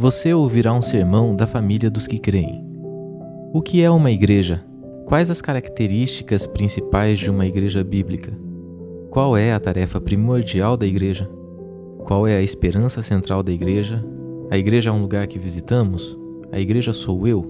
[0.00, 2.64] você ouvirá um sermão da família dos que creem.
[3.52, 4.64] O que é uma igreja?
[5.04, 8.32] Quais as características principais de uma igreja bíblica?
[9.10, 11.28] Qual é a tarefa primordial da igreja?
[11.98, 14.02] Qual é a esperança central da igreja?
[14.50, 16.18] A igreja é um lugar que visitamos?
[16.50, 17.44] A igreja sou eu?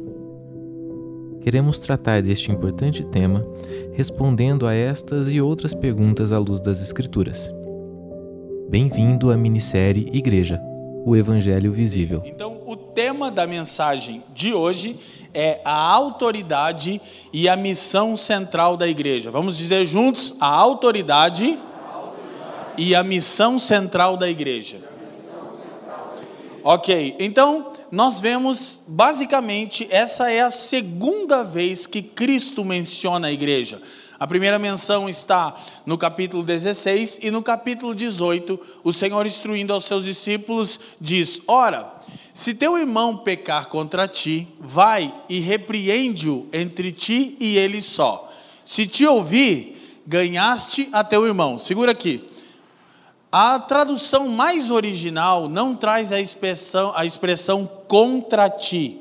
[1.43, 3.47] Queremos tratar deste importante tema
[3.93, 7.49] respondendo a estas e outras perguntas à luz das Escrituras.
[8.69, 10.61] Bem-vindo à minissérie Igreja,
[11.05, 12.23] o Evangelho Visível.
[12.25, 14.99] Então, o tema da mensagem de hoje
[15.33, 17.01] é a autoridade
[17.33, 19.31] e a missão central da igreja.
[19.31, 21.59] Vamos dizer juntos: a autoridade,
[22.81, 24.79] e a missão central da igreja.
[26.65, 33.83] Ok, então nós vemos basicamente essa é a segunda vez que Cristo menciona a igreja.
[34.21, 39.87] A primeira menção está no capítulo 16 e no capítulo 18, o Senhor instruindo aos
[39.87, 41.91] seus discípulos diz: Ora,
[42.35, 48.31] se teu irmão pecar contra ti, vai e repreende-o entre ti e ele só.
[48.63, 51.57] Se te ouvir, ganhaste a teu irmão.
[51.57, 52.23] Segura aqui.
[53.33, 59.00] A tradução mais original não traz a expressão, a expressão contra ti.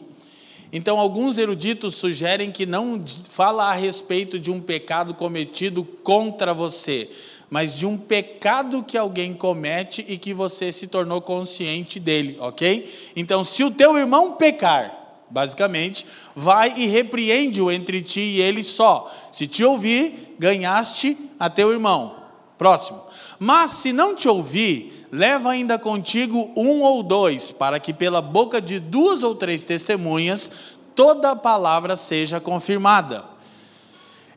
[0.71, 7.09] Então, alguns eruditos sugerem que não fala a respeito de um pecado cometido contra você,
[7.49, 13.11] mas de um pecado que alguém comete e que você se tornou consciente dele, ok?
[13.15, 14.95] Então, se o teu irmão pecar,
[15.29, 19.11] basicamente, vai e repreende-o entre ti e ele só.
[19.31, 22.15] Se te ouvir, ganhaste a teu irmão.
[22.57, 23.01] Próximo.
[23.39, 28.61] Mas se não te ouvir, leva ainda contigo um ou dois, para que pela boca
[28.61, 30.51] de duas ou três testemunhas
[30.95, 33.23] toda a palavra seja confirmada.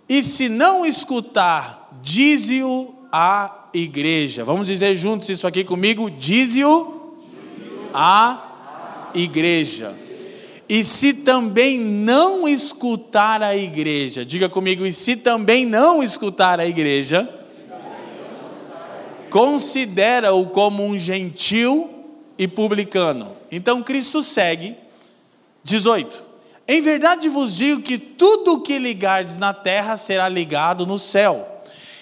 [0.08, 4.44] E se não escutar, dize-o à igreja.
[4.44, 6.10] Vamos dizer juntos isso aqui comigo?
[6.10, 7.16] Dize-o
[7.92, 9.94] à igreja.
[10.68, 16.66] E se também não escutar a igreja, diga comigo, e se também não escutar a
[16.66, 17.28] igreja,
[19.32, 21.88] considera-o como um gentil
[22.36, 23.34] e publicano.
[23.50, 24.76] Então Cristo segue,
[25.64, 26.22] 18.
[26.68, 31.48] Em verdade vos digo que tudo o que ligardes na terra será ligado no céu,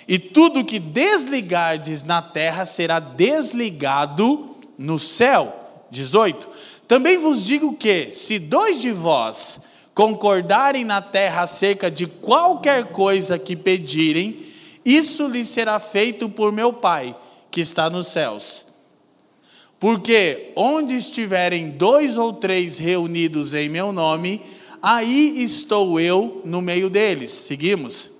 [0.09, 5.55] e tudo o que desligardes na terra será desligado no céu.
[5.89, 6.49] 18.
[6.89, 9.61] Também vos digo que, se dois de vós
[9.95, 14.51] concordarem na terra acerca de qualquer coisa que pedirem,
[14.85, 17.17] isso lhe será feito por meu Pai,
[17.51, 18.65] que está nos céus.
[19.79, 24.43] Porque onde estiverem dois ou três reunidos em meu nome,
[24.83, 27.31] aí estou eu no meio deles.
[27.31, 28.11] Seguimos.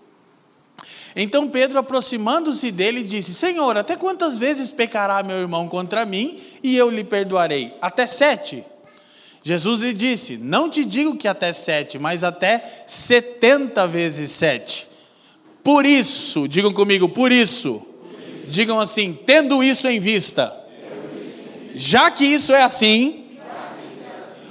[1.15, 6.77] Então Pedro, aproximando-se dele, disse: Senhor, até quantas vezes pecará meu irmão contra mim e
[6.77, 7.75] eu lhe perdoarei?
[7.81, 8.65] Até sete.
[9.43, 14.90] Jesus lhe disse: Não te digo que até sete, mas até setenta vezes sete.
[15.73, 17.81] Por isso, digam comigo, por isso,
[18.49, 20.53] digam assim, tendo isso em vista,
[21.77, 23.27] já que isso é assim,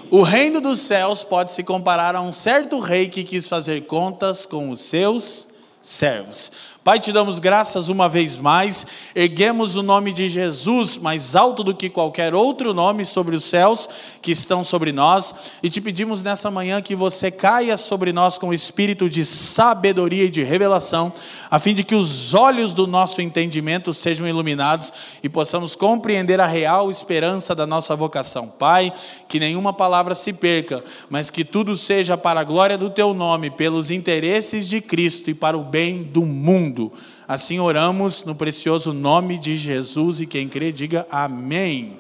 [0.10, 4.46] o reino dos céus pode se comparar a um certo rei que quis fazer contas
[4.46, 5.50] com os seus
[5.82, 6.54] servos.
[6.90, 8.84] Pai, te damos graças uma vez mais,
[9.14, 13.88] erguemos o nome de Jesus mais alto do que qualquer outro nome sobre os céus
[14.24, 18.48] que estão sobre nós, e te pedimos nessa manhã que você caia sobre nós com
[18.48, 21.14] o espírito de sabedoria e de revelação,
[21.52, 24.92] a fim de que os olhos do nosso entendimento sejam iluminados
[25.22, 28.48] e possamos compreender a real esperança da nossa vocação.
[28.48, 28.92] Pai,
[29.28, 33.52] que nenhuma palavra se perca, mas que tudo seja para a glória do teu nome,
[33.52, 36.79] pelos interesses de Cristo e para o bem do mundo.
[37.28, 41.98] Assim oramos no precioso nome de Jesus e quem crê, diga amém.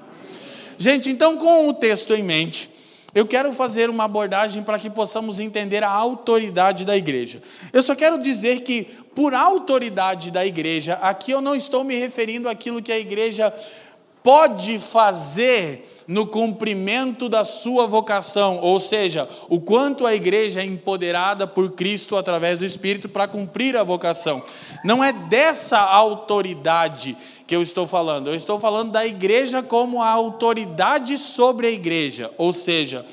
[0.77, 2.69] Gente, então com o texto em mente,
[3.13, 7.41] eu quero fazer uma abordagem para que possamos entender a autoridade da igreja.
[7.73, 8.83] Eu só quero dizer que,
[9.15, 13.53] por autoridade da igreja, aqui eu não estou me referindo àquilo que a igreja
[14.23, 21.45] pode fazer no cumprimento da sua vocação, ou seja, o quanto a igreja é empoderada
[21.45, 24.43] por Cristo através do Espírito para cumprir a vocação.
[24.83, 27.15] Não é dessa autoridade
[27.47, 32.31] que eu estou falando, eu estou falando da igreja como a autoridade sobre a igreja,
[32.37, 33.05] ou seja,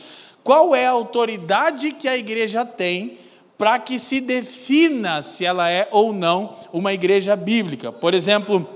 [0.43, 3.19] qual é a autoridade que a igreja tem
[3.59, 7.91] para que se defina se ela é ou não uma igreja bíblica.
[7.91, 8.76] Por exemplo,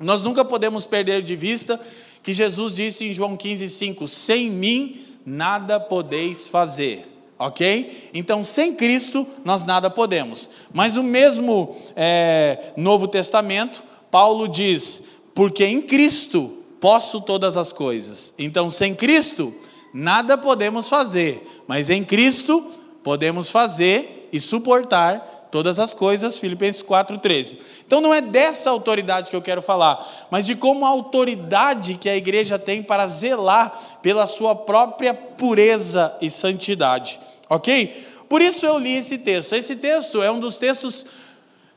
[0.00, 1.80] nós nunca podemos perder de vista
[2.22, 7.06] que Jesus disse em João 15,5: Sem mim nada podeis fazer.
[7.38, 8.10] Ok?
[8.12, 10.50] Então, sem Cristo, nós nada podemos.
[10.72, 15.02] Mas o mesmo é, Novo Testamento, Paulo diz:
[15.34, 18.34] Porque em Cristo posso todas as coisas.
[18.38, 19.54] Então, sem Cristo,
[19.92, 22.64] nada podemos fazer, mas em Cristo
[23.02, 27.58] podemos fazer e suportar todas as coisas, Filipenses 4:13.
[27.86, 32.08] Então não é dessa autoridade que eu quero falar, mas de como a autoridade que
[32.08, 37.18] a igreja tem para zelar pela sua própria pureza e santidade.
[37.48, 37.92] OK?
[38.28, 39.54] Por isso eu li esse texto.
[39.54, 41.06] Esse texto é um dos textos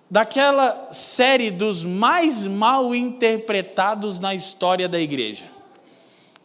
[0.10, 5.46] daquela série dos mais mal interpretados na história da igreja.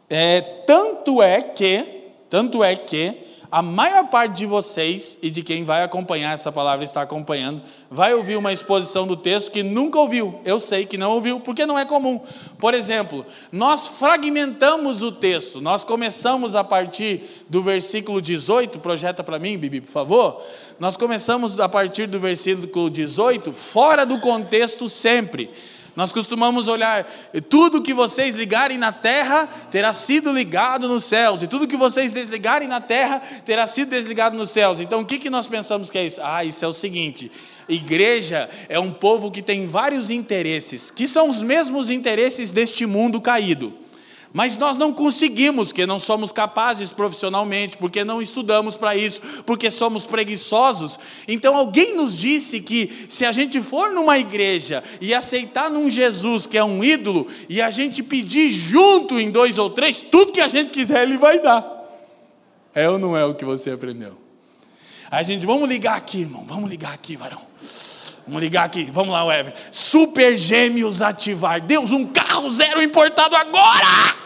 [0.09, 3.17] É, tanto é que, tanto é que
[3.51, 8.15] a maior parte de vocês e de quem vai acompanhar essa palavra está acompanhando, vai
[8.15, 10.41] ouvir uma exposição do texto que nunca ouviu.
[10.45, 12.21] Eu sei que não ouviu, porque não é comum.
[12.59, 15.61] Por exemplo, nós fragmentamos o texto.
[15.61, 20.43] Nós começamos a partir do versículo 18, projeta para mim, Bibi, por favor.
[20.79, 25.51] Nós começamos a partir do versículo 18, fora do contexto sempre.
[25.97, 27.05] Nós costumamos olhar,
[27.49, 32.13] tudo que vocês ligarem na terra terá sido ligado nos céus, e tudo que vocês
[32.13, 34.79] desligarem na terra terá sido desligado nos céus.
[34.79, 36.21] Então o que, que nós pensamos que é isso?
[36.23, 37.33] Ah, isso é o seguinte:
[37.67, 43.19] igreja é um povo que tem vários interesses, que são os mesmos interesses deste mundo
[43.19, 43.86] caído.
[44.33, 49.71] Mas nós não conseguimos, porque não somos capazes profissionalmente, porque não estudamos para isso, porque
[49.71, 50.99] somos preguiçosos.
[51.27, 56.47] Então alguém nos disse que se a gente for numa igreja e aceitar num Jesus
[56.47, 60.41] que é um ídolo, e a gente pedir junto em dois ou três, tudo que
[60.41, 61.65] a gente quiser ele vai dar.
[62.75, 64.17] É ou não é o que você aprendeu?
[65.11, 67.46] A gente, vamos ligar aqui, irmão, vamos ligar aqui, varão.
[68.27, 69.55] Vamos ligar aqui, vamos lá, Weber.
[69.71, 71.65] Super Gêmeos ativar.
[71.65, 74.17] Deus, um carro zero importado agora!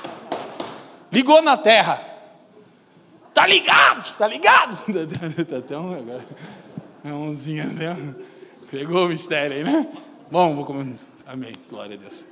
[1.12, 2.02] Ligou na terra.
[3.34, 4.78] Tá ligado, tá ligado.
[5.48, 6.26] tá até um agora.
[7.04, 8.14] É umzinho, né?
[8.70, 9.86] Pegou o mistério aí, né?
[10.30, 10.94] Bom, vou comer.
[11.26, 11.54] Amém.
[11.68, 12.24] Glória a Deus.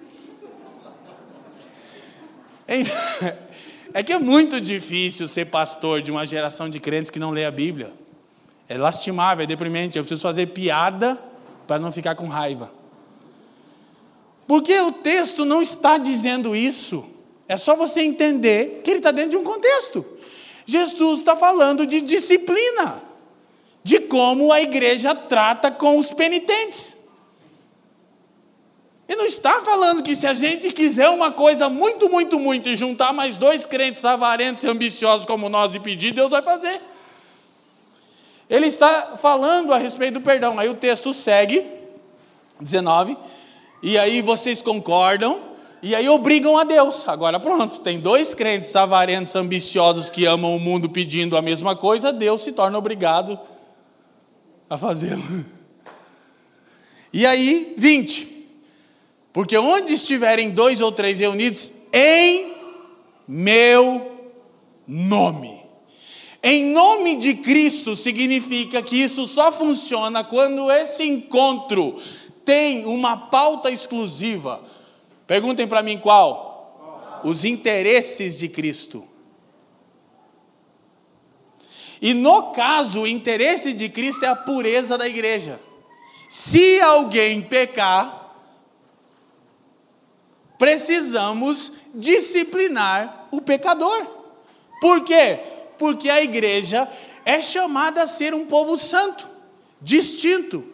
[3.95, 7.47] É que é muito difícil ser pastor de uma geração de crentes que não lê
[7.47, 7.91] a Bíblia.
[8.69, 9.97] É lastimável, é deprimente.
[9.97, 11.19] Eu preciso fazer piada
[11.69, 12.73] para não ficar com raiva.
[14.47, 17.05] Porque o texto não está dizendo isso.
[17.47, 20.05] É só você entender que ele está dentro de um contexto.
[20.65, 23.03] Jesus está falando de disciplina,
[23.85, 26.97] de como a igreja trata com os penitentes.
[29.07, 32.77] Ele não está falando que se a gente quiser uma coisa muito, muito, muito e
[32.77, 36.81] juntar mais dois crentes avarentos e ambiciosos como nós e pedir, Deus vai fazer.
[38.49, 40.59] Ele está falando a respeito do perdão.
[40.59, 41.67] Aí o texto segue,
[42.61, 43.17] 19,
[43.83, 45.41] e aí vocês concordam
[45.83, 47.07] e aí obrigam a Deus.
[47.09, 52.13] Agora pronto, tem dois crentes avarentos, ambiciosos que amam o mundo pedindo a mesma coisa,
[52.13, 53.39] Deus se torna obrigado
[54.69, 55.23] a fazê-lo.
[57.13, 58.37] E aí, 20.
[59.33, 62.55] Porque onde estiverem dois ou três reunidos em
[63.27, 64.31] meu
[64.87, 65.58] nome.
[66.49, 72.01] Em nome de Cristo significa que isso só funciona quando esse encontro
[72.43, 74.63] tem uma pauta exclusiva
[75.29, 77.21] Perguntem para mim qual?
[77.23, 79.07] Os interesses de Cristo.
[82.01, 85.61] E no caso, o interesse de Cristo é a pureza da igreja.
[86.31, 88.33] Se alguém pecar,
[90.57, 94.07] precisamos disciplinar o pecador.
[94.81, 95.41] Por quê?
[95.79, 96.89] Porque a igreja
[97.25, 99.29] é chamada a ser um povo santo,
[99.81, 100.65] distinto,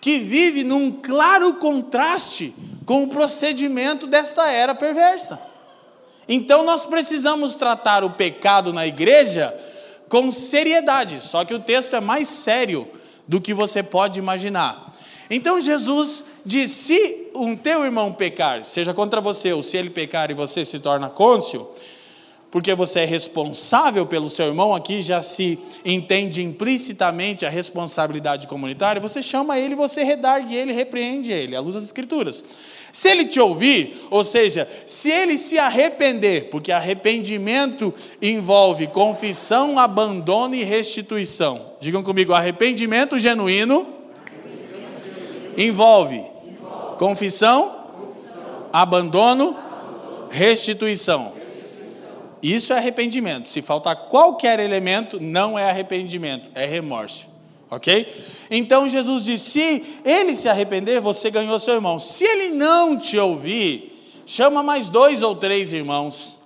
[0.00, 2.54] que vive num claro contraste
[2.84, 5.40] com o procedimento desta era perversa.
[6.28, 9.54] Então nós precisamos tratar o pecado na igreja
[10.08, 12.88] com seriedade, só que o texto é mais sério
[13.26, 14.92] do que você pode imaginar.
[15.30, 20.30] Então Jesus diz: se um teu irmão pecar, seja contra você, ou se ele pecar
[20.30, 21.70] e você se torna côncio,
[22.52, 29.00] porque você é responsável pelo seu irmão, aqui já se entende implicitamente a responsabilidade comunitária,
[29.00, 32.44] você chama ele, você redargue ele, repreende ele, à luz das Escrituras.
[32.92, 40.54] Se ele te ouvir, ou seja, se ele se arrepender, porque arrependimento envolve confissão, abandono
[40.54, 41.72] e restituição.
[41.80, 43.86] Digam comigo, arrependimento genuíno
[45.56, 46.22] envolve
[46.98, 47.86] confissão,
[48.70, 49.56] abandono,
[50.28, 51.40] restituição.
[52.42, 53.48] Isso é arrependimento.
[53.48, 57.28] Se faltar qualquer elemento, não é arrependimento, é remorso.
[57.70, 58.06] Ok?
[58.50, 61.98] Então Jesus disse: se ele se arrepender, você ganhou seu irmão.
[61.98, 66.38] Se ele não te ouvir, chama mais dois ou três irmãos.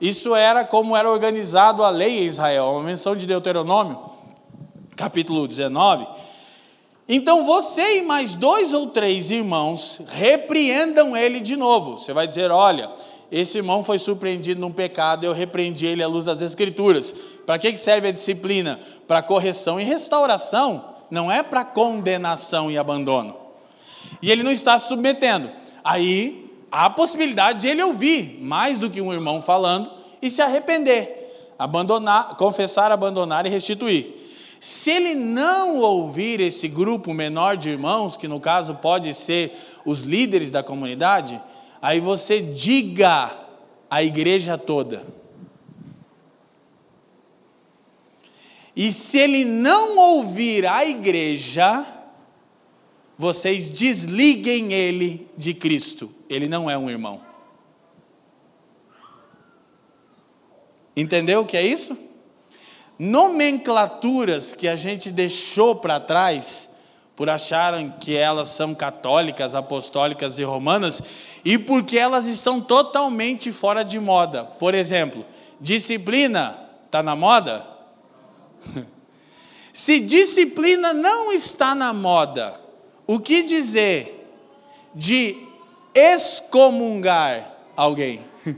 [0.00, 4.00] Isso era como era organizado a lei em Israel, uma menção de Deuteronômio,
[4.96, 6.06] capítulo 19.
[7.08, 11.98] Então você e mais dois ou três irmãos repreendam ele de novo.
[11.98, 12.90] Você vai dizer: olha,
[13.30, 17.14] esse irmão foi surpreendido num pecado, eu repreendi ele à luz das Escrituras.
[17.44, 18.80] Para que serve a disciplina?
[19.06, 23.36] Para correção e restauração, não é para condenação e abandono.
[24.22, 25.50] E ele não está se submetendo.
[25.84, 30.40] Aí há a possibilidade de ele ouvir mais do que um irmão falando e se
[30.40, 34.16] arrepender, abandonar, confessar, abandonar e restituir.
[34.60, 39.52] Se ele não ouvir esse grupo menor de irmãos, que no caso pode ser
[39.84, 41.40] os líderes da comunidade,
[41.80, 43.36] aí você diga
[43.90, 45.04] à igreja toda.
[48.74, 51.84] E se ele não ouvir a igreja,
[53.18, 56.14] vocês desliguem ele de Cristo.
[56.30, 57.20] Ele não é um irmão.
[60.96, 61.98] Entendeu o que é isso?
[62.98, 66.70] Nomenclaturas que a gente deixou para trás
[67.18, 71.02] por acharem que elas são católicas, apostólicas e romanas,
[71.44, 74.44] e porque elas estão totalmente fora de moda.
[74.44, 75.26] Por exemplo,
[75.60, 76.56] disciplina
[76.86, 77.66] está na moda?
[79.72, 82.54] Se disciplina não está na moda,
[83.04, 84.32] o que dizer
[84.94, 85.36] de
[85.92, 88.24] excomungar alguém?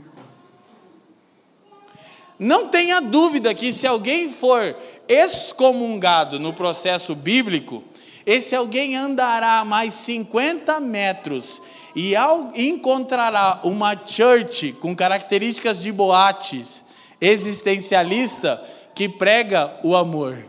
[2.37, 4.75] Não tenha dúvida que se alguém for
[5.07, 7.83] excomungado no processo bíblico,
[8.25, 11.61] esse alguém andará mais 50 metros
[11.95, 12.13] e
[12.55, 16.85] encontrará uma church com características de boates
[17.19, 18.63] existencialista
[18.95, 20.45] que prega o amor.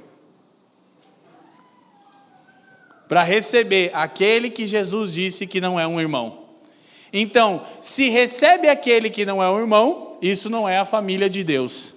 [3.09, 6.43] Para receber aquele que Jesus disse que não é um irmão.
[7.13, 11.45] Então, se recebe aquele que não é um irmão, isso não é a família de
[11.45, 11.95] Deus.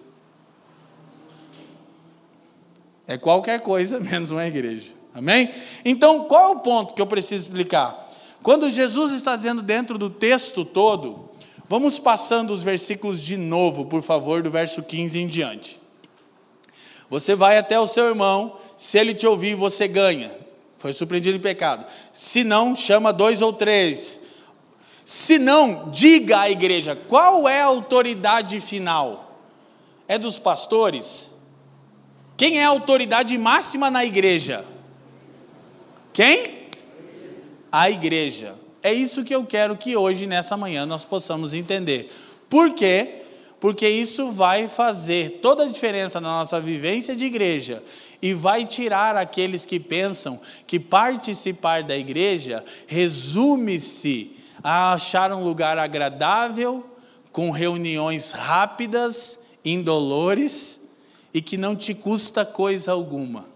[3.08, 4.91] É qualquer coisa menos uma igreja.
[5.15, 5.50] Amém?
[5.86, 8.12] Então, qual é o ponto que eu preciso explicar?
[8.43, 11.29] Quando Jesus está dizendo dentro do texto todo,
[11.69, 15.79] vamos passando os versículos de novo, por favor, do verso 15 em diante.
[17.10, 20.31] Você vai até o seu irmão, se ele te ouvir, você ganha.
[20.77, 21.86] Foi surpreendido em pecado.
[22.12, 24.19] Se não, chama dois ou três.
[25.05, 29.39] Se não, diga à igreja: qual é a autoridade final?
[30.10, 31.31] É dos pastores?
[32.36, 34.65] Quem é a autoridade máxima na igreja?
[36.15, 36.69] Quem?
[37.69, 38.55] A igreja.
[38.81, 42.10] É isso que eu quero que hoje, nessa manhã, nós possamos entender.
[42.50, 43.24] Por quê?
[43.60, 47.84] Porque isso vai fazer toda a diferença na nossa vivência de igreja
[48.22, 55.77] e vai tirar aqueles que pensam que participar da igreja resume-se a achar um lugar
[55.77, 56.86] agradável,
[57.29, 60.79] com reuniões rápidas, indolores
[61.34, 63.53] e que não te custa coisa alguma.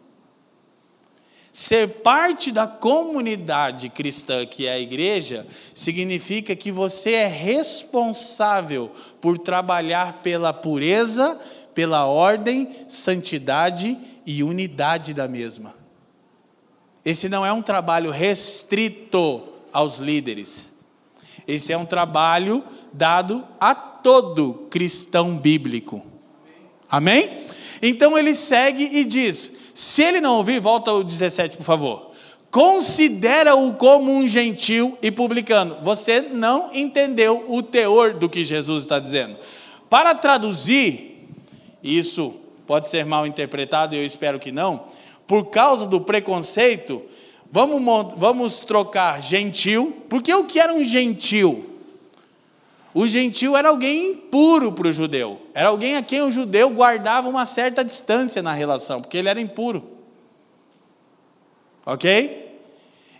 [1.59, 8.89] Ser parte da comunidade cristã, que é a igreja, significa que você é responsável
[9.19, 11.37] por trabalhar pela pureza,
[11.75, 15.75] pela ordem, santidade e unidade da mesma.
[17.03, 20.73] Esse não é um trabalho restrito aos líderes.
[21.45, 22.63] Esse é um trabalho
[22.93, 26.01] dado a todo cristão bíblico.
[26.89, 27.37] Amém?
[27.81, 32.12] Então ele segue e diz: se ele não ouvir, volta ao 17, por favor.
[32.51, 35.77] Considera-o como um gentil e publicano.
[35.83, 39.38] Você não entendeu o teor do que Jesus está dizendo.
[39.89, 41.25] Para traduzir,
[41.81, 42.33] isso
[42.67, 44.83] pode ser mal interpretado, eu espero que não,
[45.25, 47.01] por causa do preconceito,
[47.50, 51.78] vamos, vamos trocar gentil, porque o que era um gentil?
[52.93, 55.39] O gentil era alguém impuro para o judeu.
[55.53, 59.39] Era alguém a quem o judeu guardava uma certa distância na relação, porque ele era
[59.39, 59.84] impuro.
[61.86, 62.60] Ok?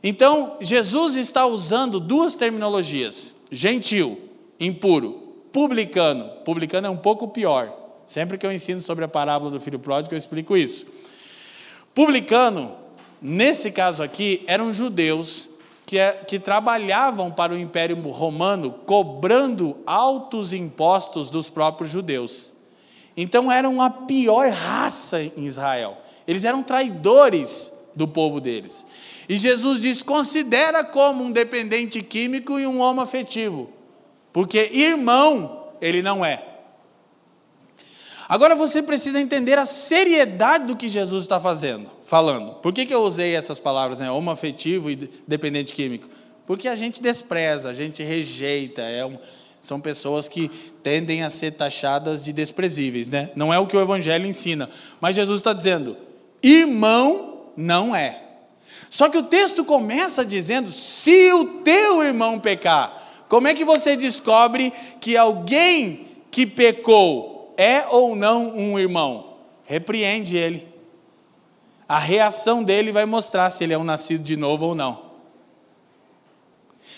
[0.04, 4.20] Então, Jesus está usando duas terminologias: gentil,
[4.60, 6.30] impuro, publicano.
[6.44, 7.76] Publicano é um pouco pior.
[8.06, 10.88] Sempre que eu ensino sobre a parábola do filho pródigo, eu explico isso.
[11.94, 12.76] Publicano,
[13.22, 15.49] nesse caso aqui, eram judeus
[15.90, 22.54] que, é, que trabalhavam para o Império Romano cobrando altos impostos dos próprios judeus.
[23.18, 25.98] Então eram a pior raça em Israel.
[26.28, 28.86] Eles eram traidores do povo deles.
[29.28, 33.72] E Jesus diz: considera como um dependente químico e um homo afetivo,
[34.32, 36.49] porque irmão ele não é.
[38.30, 42.54] Agora você precisa entender a seriedade do que Jesus está fazendo, falando.
[42.62, 44.12] Por que, que eu usei essas palavras, né?
[44.12, 46.08] homoafetivo e dependente químico?
[46.46, 49.18] Porque a gente despreza, a gente rejeita, é um,
[49.60, 50.48] são pessoas que
[50.84, 53.32] tendem a ser taxadas de desprezíveis, né?
[53.36, 54.70] Não é o que o Evangelho ensina.
[55.02, 55.98] Mas Jesus está dizendo:
[56.44, 58.22] irmão não é.
[58.92, 63.96] Só que o texto começa dizendo: se o teu irmão pecar, Como é que você
[63.96, 69.36] descobre que alguém que pecou é ou não um irmão?
[69.66, 70.66] Repreende ele.
[71.88, 75.10] A reação dele vai mostrar se ele é um nascido de novo ou não.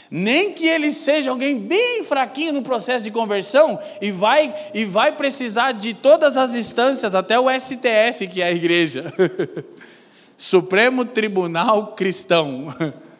[0.10, 5.14] Nem que ele seja alguém bem fraquinho no processo de conversão e vai e vai
[5.14, 9.12] precisar de todas as instâncias, até o STF, que é a igreja.
[10.38, 12.74] Supremo Tribunal Cristão.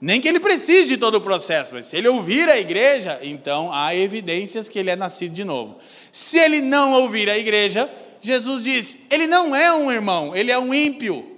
[0.00, 3.72] Nem que ele precise de todo o processo, mas se ele ouvir a igreja, então
[3.72, 5.78] há evidências que ele é nascido de novo.
[6.12, 10.58] Se ele não ouvir a igreja, Jesus diz: ele não é um irmão, ele é
[10.58, 11.34] um ímpio.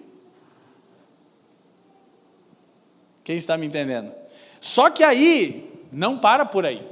[3.23, 4.13] Quem está me entendendo?
[4.61, 6.87] Só que aí, não para por aí.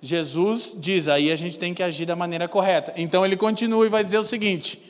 [0.00, 2.92] Jesus diz, aí a gente tem que agir da maneira correta.
[2.96, 4.80] Então ele continua e vai dizer o seguinte: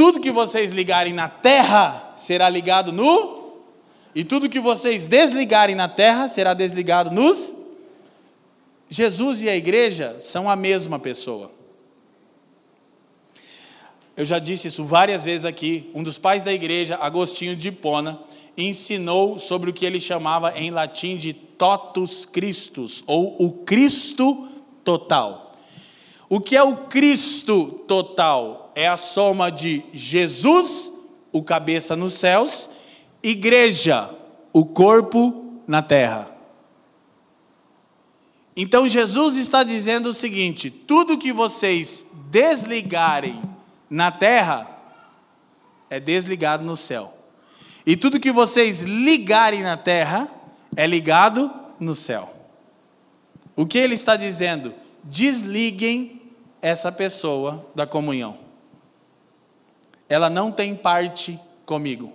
[0.00, 3.52] tudo que vocês ligarem na terra será ligado no
[4.14, 7.52] e tudo que vocês desligarem na terra será desligado nos.
[8.88, 11.52] Jesus e a igreja são a mesma pessoa.
[14.16, 15.90] Eu já disse isso várias vezes aqui.
[15.94, 18.18] Um dos pais da igreja, Agostinho de Hipona,
[18.56, 24.48] ensinou sobre o que ele chamava em latim de totus Christus, ou o Cristo
[24.82, 25.48] total.
[26.26, 28.59] O que é o Cristo total?
[28.74, 30.92] É a soma de Jesus,
[31.32, 32.70] o cabeça nos céus,
[33.22, 34.10] igreja,
[34.52, 36.30] o corpo na terra.
[38.56, 43.40] Então Jesus está dizendo o seguinte: tudo que vocês desligarem
[43.88, 44.68] na terra
[45.88, 47.14] é desligado no céu.
[47.86, 50.28] E tudo que vocês ligarem na terra
[50.76, 52.34] é ligado no céu.
[53.56, 54.74] O que ele está dizendo?
[55.02, 56.20] Desliguem
[56.62, 58.38] essa pessoa da comunhão.
[60.10, 62.12] Ela não tem parte comigo.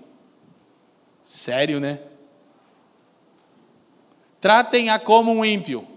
[1.24, 2.02] Sério, né?
[4.42, 5.88] Tratem-a como um ímpio.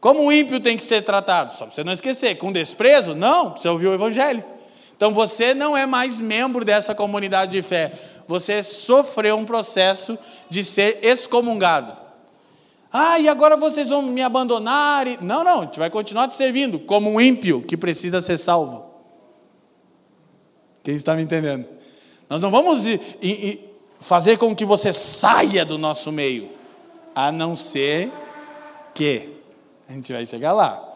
[0.00, 1.52] Como um ímpio tem que ser tratado?
[1.52, 3.14] Só para você não esquecer, com desprezo?
[3.14, 4.42] Não, você ouviu o Evangelho.
[4.96, 7.92] Então você não é mais membro dessa comunidade de fé.
[8.26, 11.94] Você sofreu um processo de ser excomungado.
[12.90, 15.06] Ah, e agora vocês vão me abandonar?
[15.20, 18.89] Não, não, a gente vai continuar te servindo como um ímpio que precisa ser salvo.
[20.82, 21.66] Quem está me entendendo?
[22.28, 22.84] Nós não vamos
[23.98, 26.50] fazer com que você saia do nosso meio,
[27.14, 28.10] a não ser
[28.94, 29.28] que
[29.88, 30.90] a gente vai chegar lá.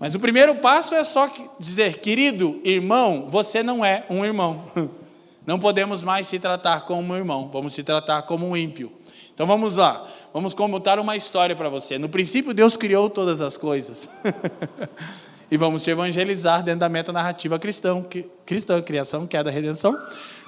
[0.00, 4.64] Mas o primeiro passo é só dizer, querido irmão, você não é um irmão.
[5.46, 8.92] Não podemos mais se tratar como um irmão, vamos se tratar como um ímpio.
[9.32, 11.96] Então vamos lá, vamos contar uma história para você.
[11.96, 14.10] No princípio, Deus criou todas as coisas.
[15.50, 18.04] e vamos te evangelizar dentro da meta narrativa cristã,
[18.44, 19.98] cristã, criação, queda, redenção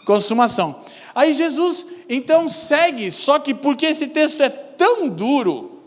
[0.04, 0.80] consumação.
[1.14, 5.82] Aí Jesus então segue, só que porque esse texto é tão duro,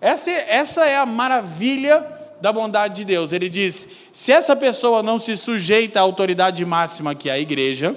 [0.00, 2.06] essa, essa é a maravilha
[2.40, 3.32] da bondade de Deus.
[3.32, 7.96] Ele diz: se essa pessoa não se sujeita à autoridade máxima que é a igreja,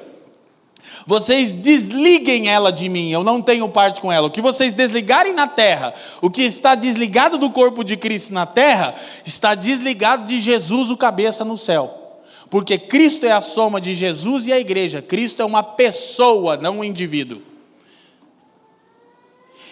[1.06, 4.28] vocês desliguem ela de mim, eu não tenho parte com ela.
[4.28, 8.46] O que vocês desligarem na terra, o que está desligado do corpo de Cristo na
[8.46, 8.96] terra,
[9.26, 12.02] está desligado de Jesus, o cabeça no céu.
[12.50, 15.02] Porque Cristo é a soma de Jesus e a igreja.
[15.02, 17.42] Cristo é uma pessoa, não um indivíduo.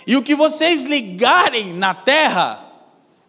[0.05, 2.63] E o que vocês ligarem na terra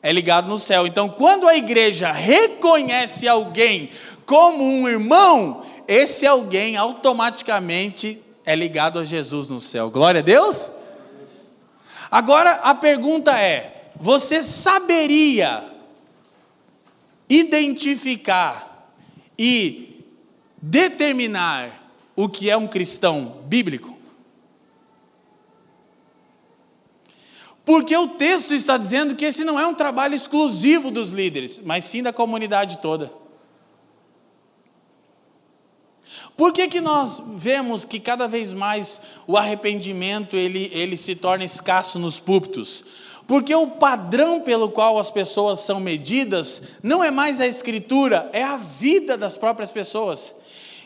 [0.02, 0.86] é ligado no céu.
[0.86, 3.90] Então, quando a igreja reconhece alguém
[4.26, 9.90] como um irmão, esse alguém automaticamente é ligado a Jesus no céu.
[9.90, 10.70] Glória a Deus?
[12.10, 15.64] Agora a pergunta é: você saberia
[17.28, 18.92] identificar
[19.38, 20.04] e
[20.60, 23.94] determinar o que é um cristão bíblico?
[27.64, 31.84] Porque o texto está dizendo que esse não é um trabalho exclusivo dos líderes, mas
[31.84, 33.10] sim da comunidade toda.
[36.36, 41.44] Por que, que nós vemos que cada vez mais o arrependimento ele, ele se torna
[41.44, 42.84] escasso nos púlpitos?
[43.26, 48.42] Porque o padrão pelo qual as pessoas são medidas não é mais a escritura, é
[48.42, 50.34] a vida das próprias pessoas.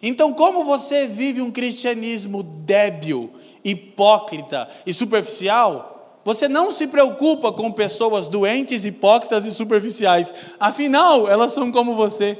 [0.02, 3.32] Então, como você vive um cristianismo débil,
[3.64, 10.32] hipócrita e superficial, você não se preocupa com pessoas doentes, hipócritas e superficiais.
[10.60, 12.38] Afinal, elas são como você.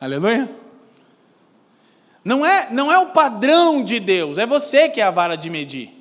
[0.00, 0.65] Aleluia.
[2.26, 5.48] Não é, não é o padrão de Deus, é você que é a vara de
[5.48, 5.92] medir.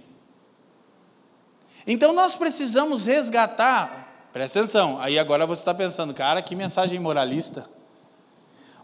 [1.85, 7.69] Então nós precisamos resgatar, presta atenção, aí agora você está pensando, cara, que mensagem moralista.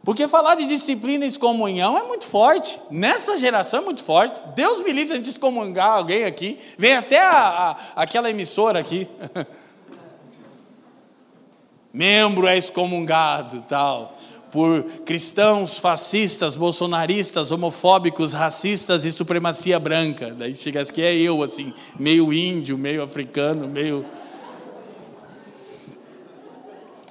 [0.04, 2.80] Porque falar de disciplina e excomunhão é muito forte.
[2.92, 4.40] Nessa geração é muito forte.
[4.56, 6.60] Deus me livre gente excomungar alguém aqui.
[6.78, 9.08] Vem até a, a, aquela emissora aqui.
[11.92, 14.16] Membro é excomungado, tal
[14.52, 20.34] por cristãos fascistas, bolsonaristas, homofóbicos, racistas e supremacia branca.
[20.34, 24.06] Daí chega aqui é eu assim, meio índio, meio africano, meio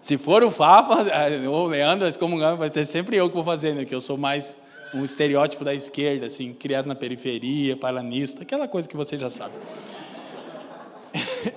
[0.00, 1.06] Se for o Fafa,
[1.48, 3.84] ou o Leandro, excomungado, vai ter sempre eu que vou fazer, né?
[3.84, 4.56] Que eu sou mais
[4.94, 9.54] um estereótipo da esquerda, assim, criado na periferia, paranista, aquela coisa que você já sabe.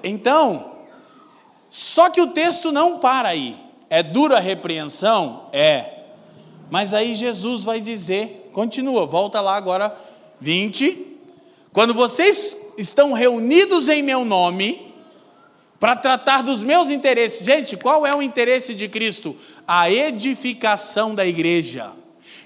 [0.02, 0.78] Então,
[1.70, 3.58] só que o texto não para aí.
[3.94, 5.50] É dura a repreensão?
[5.54, 6.00] É.
[6.72, 9.96] Mas aí Jesus vai dizer, continua, volta lá agora,
[10.42, 11.16] 20.
[11.72, 14.92] Quando vocês estão reunidos em meu nome,
[15.80, 17.46] para tratar dos meus interesses.
[17.46, 19.38] Gente, qual é o interesse de Cristo?
[19.68, 21.92] A edificação da igreja.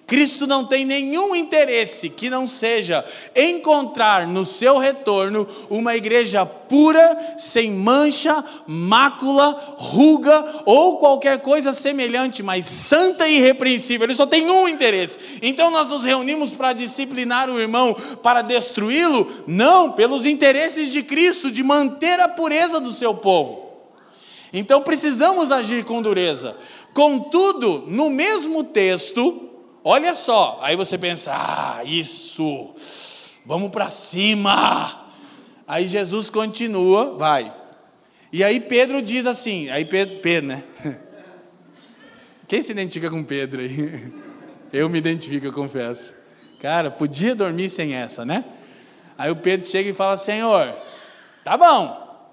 [0.07, 3.03] Cristo não tem nenhum interesse que não seja
[3.35, 12.41] encontrar no seu retorno uma igreja pura, sem mancha, mácula, ruga ou qualquer coisa semelhante,
[12.41, 14.05] mas santa e irrepreensível.
[14.05, 15.39] Ele só tem um interesse.
[15.41, 17.93] Então nós nos reunimos para disciplinar o irmão,
[18.23, 19.29] para destruí-lo?
[19.45, 23.67] Não, pelos interesses de Cristo, de manter a pureza do seu povo.
[24.53, 26.55] Então precisamos agir com dureza.
[26.93, 29.46] Contudo, no mesmo texto,
[29.89, 32.75] Olha só, aí você pensa, ah, isso,
[33.45, 35.07] vamos para cima.
[35.65, 37.53] Aí Jesus continua, vai.
[38.29, 40.63] E aí Pedro diz assim, aí Pedro, Pedro, né?
[42.49, 44.11] Quem se identifica com Pedro aí?
[44.73, 46.13] Eu me identifico, eu confesso.
[46.59, 48.43] Cara, podia dormir sem essa, né?
[49.17, 50.75] Aí o Pedro chega e fala: Senhor,
[51.45, 52.27] tá bom,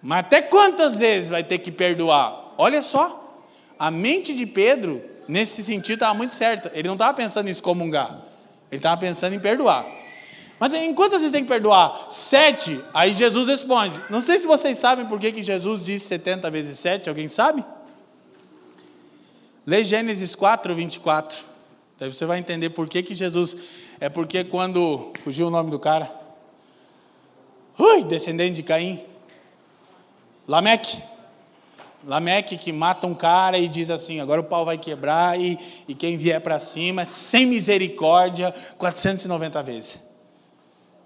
[0.00, 2.54] mas até quantas vezes vai ter que perdoar?
[2.56, 3.44] Olha só,
[3.78, 6.70] a mente de Pedro nesse sentido, estava muito certa.
[6.74, 8.20] Ele não estava pensando em excomungar,
[8.70, 9.86] ele estava pensando em perdoar.
[10.58, 12.06] Mas em quantas vezes tem que perdoar?
[12.10, 12.80] Sete.
[12.94, 14.00] Aí Jesus responde.
[14.08, 17.08] Não sei se vocês sabem por que, que Jesus disse 70 vezes sete.
[17.08, 17.64] Alguém sabe?
[19.66, 21.44] Lê Gênesis 4, 24.
[21.98, 23.56] Daí você vai entender por que, que Jesus.
[24.00, 25.12] É porque quando.
[25.22, 26.10] Fugiu o nome do cara.
[27.78, 29.04] Ui, descendente de Caim.
[30.46, 31.02] Lameque.
[32.06, 35.94] Lameque que mata um cara e diz assim: agora o pau vai quebrar e, e
[35.94, 40.02] quem vier para cima, sem misericórdia, 490 vezes.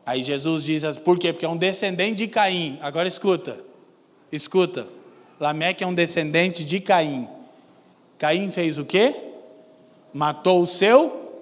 [0.05, 1.33] Aí Jesus diz: por quê?
[1.33, 2.79] Porque é um descendente de Caim.
[2.81, 3.61] Agora escuta,
[4.33, 4.89] escuta.
[5.39, 7.29] Lameque é um descendente de Caim.
[8.19, 9.15] Caim fez o quê?
[10.13, 11.41] Matou o seu.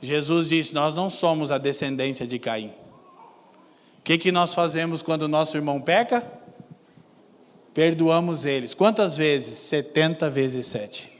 [0.00, 2.68] Jesus disse: Nós não somos a descendência de Caim.
[2.68, 6.37] O que, que nós fazemos quando nosso irmão peca?
[7.74, 8.74] Perdoamos eles.
[8.74, 9.58] Quantas vezes?
[9.58, 11.10] 70 vezes 7.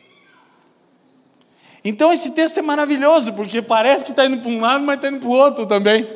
[1.84, 5.08] Então esse texto é maravilhoso, porque parece que está indo para um lado, mas está
[5.08, 6.08] indo para o outro também.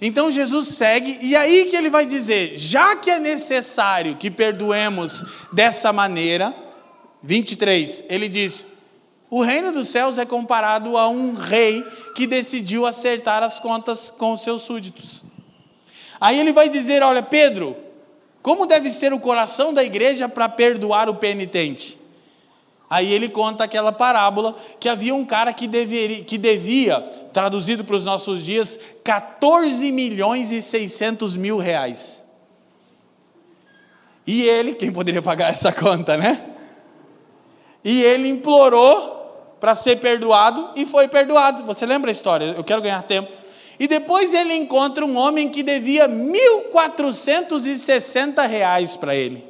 [0.00, 5.24] Então Jesus segue, e aí que ele vai dizer: já que é necessário que perdoemos
[5.52, 6.54] dessa maneira,
[7.22, 8.66] 23, ele diz:
[9.30, 11.82] o reino dos céus é comparado a um rei
[12.14, 15.24] que decidiu acertar as contas com os seus súditos.
[16.20, 17.76] Aí ele vai dizer: olha, Pedro,
[18.46, 21.98] como deve ser o coração da igreja para perdoar o penitente?
[22.88, 27.00] Aí ele conta aquela parábola que havia um cara que, deveria, que devia,
[27.32, 32.24] traduzido para os nossos dias, 14 milhões e 600 mil reais.
[34.24, 36.48] E ele, quem poderia pagar essa conta, né?
[37.82, 41.64] E ele implorou para ser perdoado e foi perdoado.
[41.64, 42.54] Você lembra a história?
[42.56, 43.28] Eu quero ganhar tempo.
[43.78, 49.44] E depois ele encontra um homem que devia 1.460 reais para ele.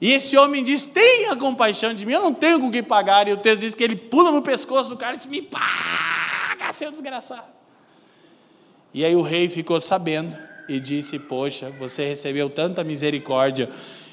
[0.00, 3.26] E esse homem diz: Tenha compaixão de mim, eu não tenho com que pagar.
[3.26, 6.72] E o texto diz que ele pula no pescoço do cara e diz: Me paga,
[6.72, 7.52] seu desgraçado.
[8.92, 10.36] E aí o rei ficou sabendo
[10.68, 13.68] e disse: Poxa, você recebeu tanta misericórdia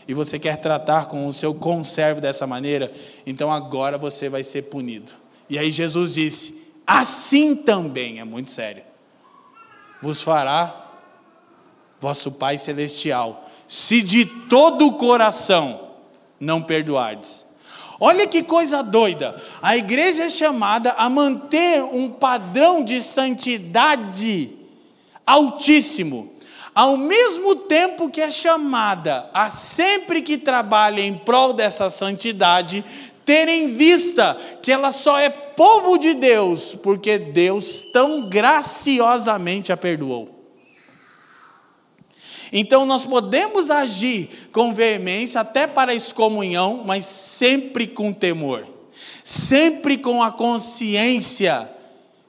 [0.07, 2.91] e você quer tratar com o seu conservo dessa maneira,
[3.25, 5.11] então agora você vai ser punido.
[5.49, 6.60] E aí Jesus disse:
[6.99, 8.83] assim também, é muito sério,
[10.01, 10.89] vos fará
[11.99, 15.91] vosso Pai Celestial, se de todo o coração
[16.39, 17.45] não perdoardes.
[17.99, 19.39] Olha que coisa doida.
[19.61, 24.57] A igreja é chamada a manter um padrão de santidade
[25.23, 26.33] altíssimo,
[26.73, 32.83] ao mesmo tempo que é chamada a sempre que trabalha em prol dessa santidade,
[33.25, 39.77] ter em vista que ela só é povo de Deus porque Deus tão graciosamente a
[39.77, 40.41] perdoou.
[42.51, 48.67] Então nós podemos agir com veemência até para a excomunhão, mas sempre com temor,
[49.23, 51.69] sempre com a consciência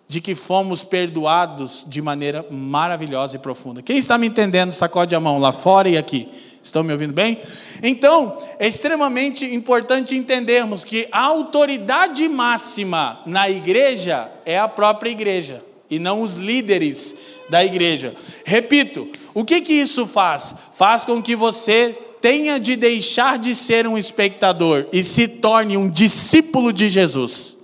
[0.06, 3.82] de que fomos perdoados de maneira maravilhosa e profunda.
[3.82, 6.28] Quem está me entendendo, sacode a mão lá fora e aqui.
[6.62, 7.38] Estão me ouvindo bem?
[7.82, 15.64] Então, é extremamente importante entendermos que a autoridade máxima na igreja é a própria igreja
[15.90, 17.16] e não os líderes
[17.50, 18.14] da igreja.
[18.44, 20.54] Repito, o que que isso faz?
[20.72, 25.90] Faz com que você tenha de deixar de ser um espectador e se torne um
[25.90, 27.56] discípulo de Jesus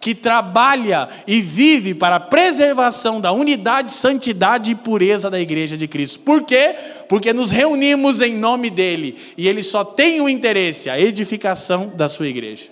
[0.00, 5.88] que trabalha e vive para a preservação da unidade, santidade e pureza da igreja de
[5.88, 6.20] Cristo.
[6.20, 6.76] Por quê?
[7.08, 12.08] Porque nos reunimos em nome dele e ele só tem um interesse, a edificação da
[12.08, 12.68] sua igreja.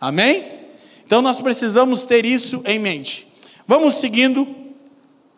[0.00, 0.60] Amém?
[1.04, 3.26] Então nós precisamos ter isso em mente.
[3.66, 4.46] Vamos seguindo.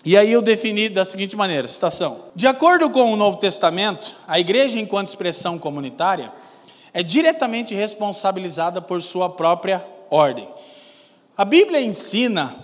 [0.04, 2.24] E aí eu defini da seguinte maneira, citação.
[2.34, 6.32] De acordo com o Novo Testamento, a igreja enquanto expressão comunitária
[6.92, 10.46] é diretamente responsabilizada por sua própria ordem.
[11.36, 12.54] A Bíblia ensina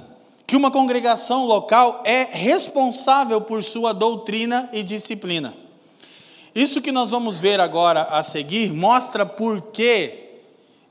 [0.46, 5.54] que uma congregação local é responsável por sua doutrina e disciplina.
[6.54, 10.26] Isso que nós vamos ver agora a seguir mostra por que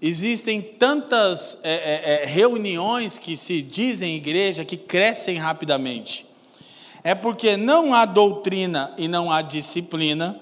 [0.02, 6.26] existem tantas é, é, é reuniões que se dizem igreja que crescem rapidamente.
[7.04, 10.40] É porque não há doutrina e não há disciplina,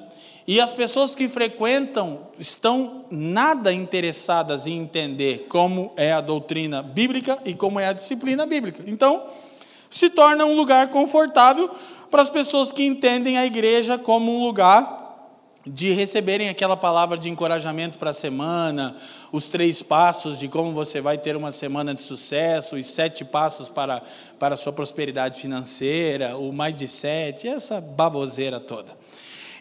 [0.47, 7.39] e as pessoas que frequentam estão nada interessadas em entender como é a doutrina bíblica
[7.43, 8.83] e como é a disciplina bíblica.
[8.85, 9.23] Então,
[9.89, 11.69] se torna um lugar confortável
[12.11, 15.03] para as pessoas que entendem a igreja como um lugar
[15.65, 18.95] de receberem aquela palavra de encorajamento para a semana,
[19.31, 23.67] os três passos de como você vai ter uma semana de sucesso, os sete passos
[23.67, 24.03] para,
[24.37, 28.95] para a sua prosperidade financeira, o mais de sete, essa baboseira toda.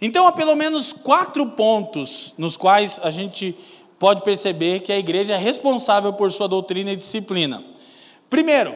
[0.06, 3.56] Então, há pelo menos quatro pontos nos quais a gente
[3.98, 7.64] pode perceber que a igreja é responsável por sua doutrina e disciplina.
[8.28, 8.74] Primeiro,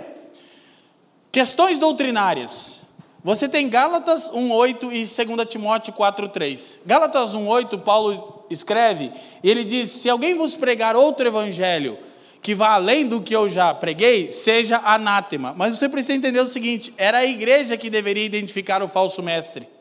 [1.30, 2.80] questões doutrinárias.
[3.22, 6.80] Você tem Gálatas 1:8 e 2 Timóteo 4:3.
[6.86, 9.12] Gálatas 1:8, Paulo escreve,
[9.44, 11.98] e ele diz: "Se alguém vos pregar outro evangelho
[12.40, 15.52] que vá além do que eu já preguei, seja anátema".
[15.54, 19.76] Mas você precisa entender o seguinte: era a igreja que deveria identificar o falso mestre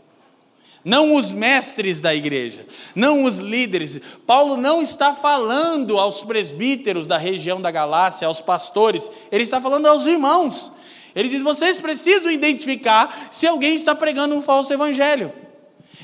[0.88, 4.00] não os mestres da igreja, não os líderes.
[4.26, 9.86] Paulo não está falando aos presbíteros da região da Galácia, aos pastores, ele está falando
[9.86, 10.72] aos irmãos.
[11.14, 15.34] Ele diz: vocês precisam identificar se alguém está pregando um falso evangelho.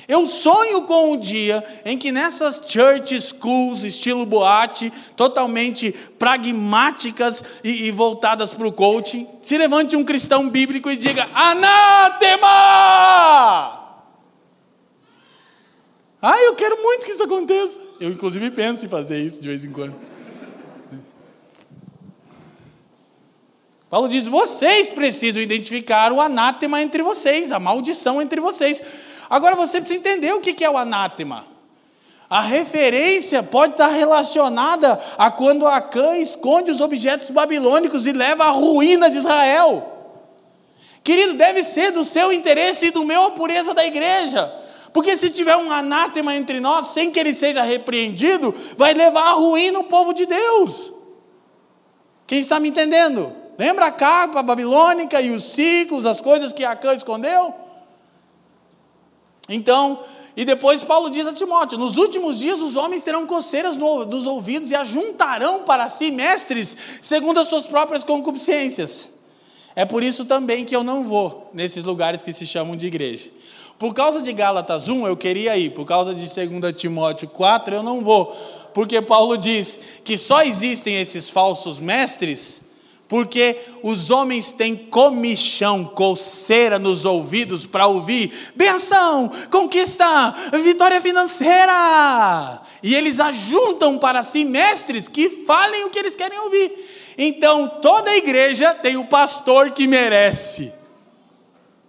[0.06, 7.86] Eu sonho com o dia em que nessas church schools, estilo boate, totalmente pragmáticas e,
[7.86, 12.52] e voltadas para o coaching, se levante um cristão bíblico e diga: Anátema!
[16.26, 17.82] Ah, eu quero muito que isso aconteça.
[18.00, 19.94] Eu, inclusive, penso em fazer isso de vez em quando.
[23.90, 28.82] Paulo diz: vocês precisam identificar o anátema entre vocês, a maldição entre vocês.
[29.30, 31.46] Agora você precisa entender o que é o anátema.
[32.30, 38.50] A referência pode estar relacionada a quando Acã esconde os objetos babilônicos e leva à
[38.50, 39.90] ruína de Israel.
[41.04, 44.63] Querido, deve ser do seu interesse e do meu a pureza da igreja.
[44.94, 49.32] Porque se tiver um anátema entre nós, sem que ele seja repreendido, vai levar à
[49.32, 50.92] ruína o povo de Deus.
[52.28, 53.34] Quem está me entendendo?
[53.58, 57.54] Lembra a capa babilônica e os ciclos, as coisas que Acã escondeu?
[59.50, 60.00] Então,
[60.36, 64.26] e depois Paulo diz a Timóteo: nos últimos dias os homens terão coceiras no, dos
[64.26, 69.12] ouvidos e ajuntarão para si mestres segundo as suas próprias concupiscências.
[69.76, 73.30] É por isso também que eu não vou nesses lugares que se chamam de igreja.
[73.78, 77.84] Por causa de Gálatas 1, eu queria ir, por causa de 2 Timóteo 4, eu
[77.84, 78.32] não vou,
[78.74, 82.64] porque Paulo diz que só existem esses falsos mestres
[83.14, 90.34] porque os homens têm comichão, coceira nos ouvidos para ouvir benção, conquista,
[90.64, 92.60] vitória financeira.
[92.82, 96.74] E eles ajuntam para si mestres que falem o que eles querem ouvir.
[97.16, 100.74] Então toda igreja tem o pastor que merece.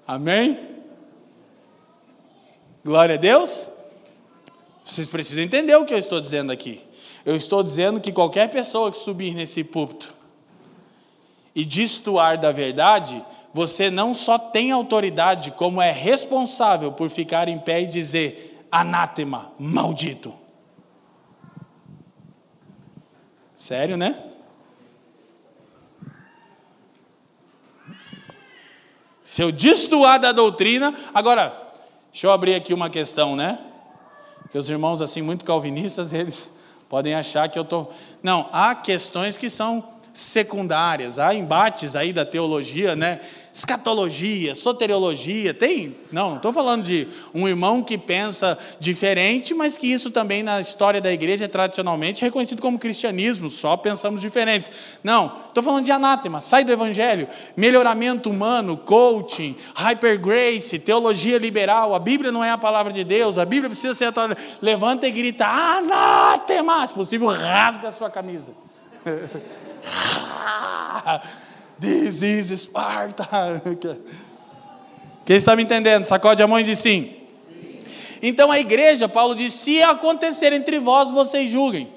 [0.07, 0.74] Amém?
[2.85, 3.71] Glória a Deus.
[4.85, 6.83] Vocês precisam entender o que eu estou dizendo aqui.
[7.25, 10.13] Eu estou dizendo que qualquer pessoa que subir nesse púlpito
[11.55, 17.59] e destoar da verdade, você não só tem autoridade, como é responsável por ficar em
[17.59, 20.35] pé e dizer: anátema, maldito.
[23.55, 24.23] Sério, né?
[29.23, 31.64] Se eu destoar da doutrina, agora,
[32.15, 33.59] Deixa eu abrir aqui uma questão, né?
[34.53, 36.49] Que os irmãos, assim, muito calvinistas, eles
[36.89, 37.93] podem achar que eu estou.
[38.23, 39.83] Não, há questões que são
[40.15, 43.21] secundárias, há embates aí da teologia, né?
[43.53, 45.97] Escatologia, soteriologia, tem?
[46.11, 50.61] Não, não estou falando de um irmão que pensa diferente, mas que isso também na
[50.61, 54.71] história da igreja é tradicionalmente reconhecido como cristianismo, só pensamos diferentes.
[55.03, 61.95] Não, estou falando de anátema, sai do evangelho, melhoramento humano, coaching, hyper grace, teologia liberal,
[61.95, 64.41] a Bíblia não é a palavra de Deus, a Bíblia precisa ser atualizada.
[64.63, 68.53] Levanta e grita, anátema, se possível, rasga a sua camisa.
[71.81, 73.27] This is Sparta.
[75.25, 76.05] Quem está me entendendo?
[76.05, 77.15] Sacode a mão e diz sim.
[78.23, 81.89] Então a igreja, Paulo diz: se acontecer entre vós, vocês julguem.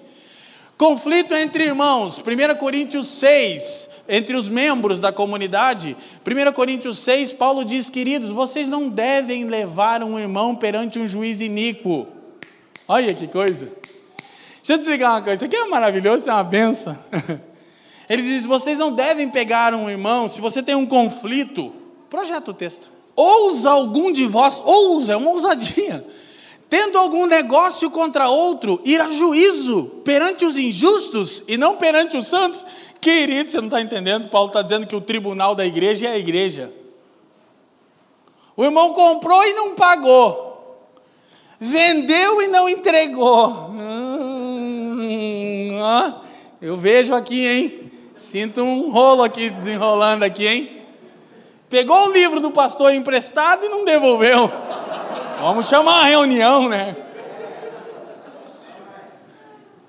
[0.77, 7.65] Conflito entre irmãos, 1 Coríntios 6, entre os membros da comunidade, 1 Coríntios 6, Paulo
[7.65, 12.07] diz: queridos, vocês não devem levar um irmão perante um juiz iníquo.
[12.87, 13.71] Olha que coisa.
[14.57, 16.97] Deixa eu te explicar uma coisa, isso aqui é maravilhoso, é uma benção.
[18.09, 21.73] Ele diz: vocês não devem pegar um irmão, se você tem um conflito,
[22.09, 22.91] projeta o texto.
[23.15, 26.05] Ousa algum de vós, ousa, é uma ousadia,
[26.69, 32.27] tendo algum negócio contra outro, ir a juízo perante os injustos e não perante os
[32.27, 32.65] santos.
[33.01, 34.29] Querido, você não está entendendo?
[34.29, 36.71] Paulo está dizendo que o tribunal da igreja é a igreja.
[38.55, 40.87] O irmão comprou e não pagou,
[41.59, 43.69] vendeu e não entregou.
[43.69, 44.07] Hum,
[46.59, 47.86] eu vejo aqui, hein?
[48.17, 50.81] Sinto um rolo aqui desenrolando aqui, hein?
[51.69, 54.51] Pegou o livro do pastor emprestado e não devolveu.
[55.39, 56.95] Vamos chamar a reunião, né?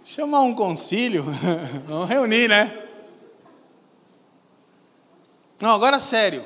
[0.04, 1.24] Chamar um concílio.
[1.88, 2.84] Vamos reunir, né?
[5.60, 6.44] Não, agora sério.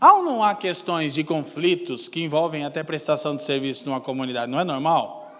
[0.00, 4.50] Há ou não há questões de conflitos que envolvem até prestação de serviço numa comunidade?
[4.50, 5.32] Não é normal?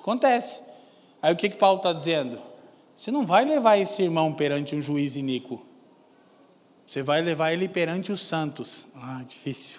[0.00, 0.60] Acontece.
[1.20, 2.47] Aí o que, que Paulo está dizendo?
[2.98, 5.64] Você não vai levar esse irmão perante um juiz iníquo.
[6.84, 8.88] Você vai levar ele perante os santos.
[8.92, 9.78] Ah, difícil.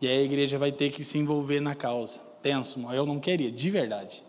[0.00, 2.20] E aí a igreja vai ter que se envolver na causa.
[2.42, 4.24] Tenso, eu não queria, de verdade.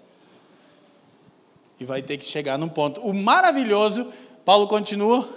[1.79, 3.01] E vai ter que chegar num ponto.
[3.01, 4.13] O maravilhoso,
[4.45, 5.27] Paulo continua: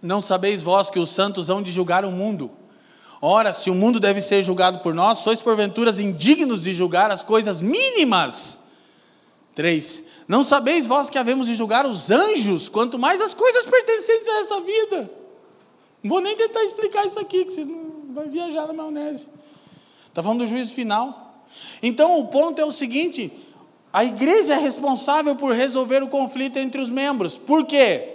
[0.00, 2.48] Não sabeis vós que os santos hão de julgar o mundo.
[3.20, 7.24] Ora, se o mundo deve ser julgado por nós, sois porventuras indignos de julgar as
[7.24, 8.61] coisas mínimas
[9.54, 10.04] 3.
[10.26, 14.40] Não sabeis vós que havemos de julgar os anjos, quanto mais as coisas pertencentes a
[14.40, 15.10] essa vida.
[16.02, 19.28] Não vou nem tentar explicar isso aqui, que você não vai viajar na maionese.
[20.08, 21.46] Está falando do juízo final.
[21.82, 23.32] Então o ponto é o seguinte:
[23.92, 27.36] a igreja é responsável por resolver o conflito entre os membros.
[27.36, 28.08] Por quê?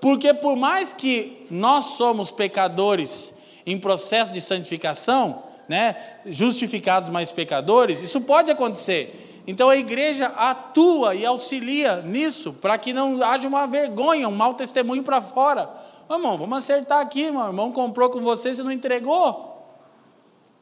[0.00, 3.34] Porque por mais que nós somos pecadores
[3.66, 9.27] em processo de santificação, né, justificados mais pecadores, isso pode acontecer.
[9.48, 14.52] Então a igreja atua e auxilia nisso, para que não haja uma vergonha, um mau
[14.52, 15.70] testemunho para fora.
[16.10, 17.30] Irmão, vamos acertar aqui.
[17.30, 19.66] O irmão comprou com você, você não entregou.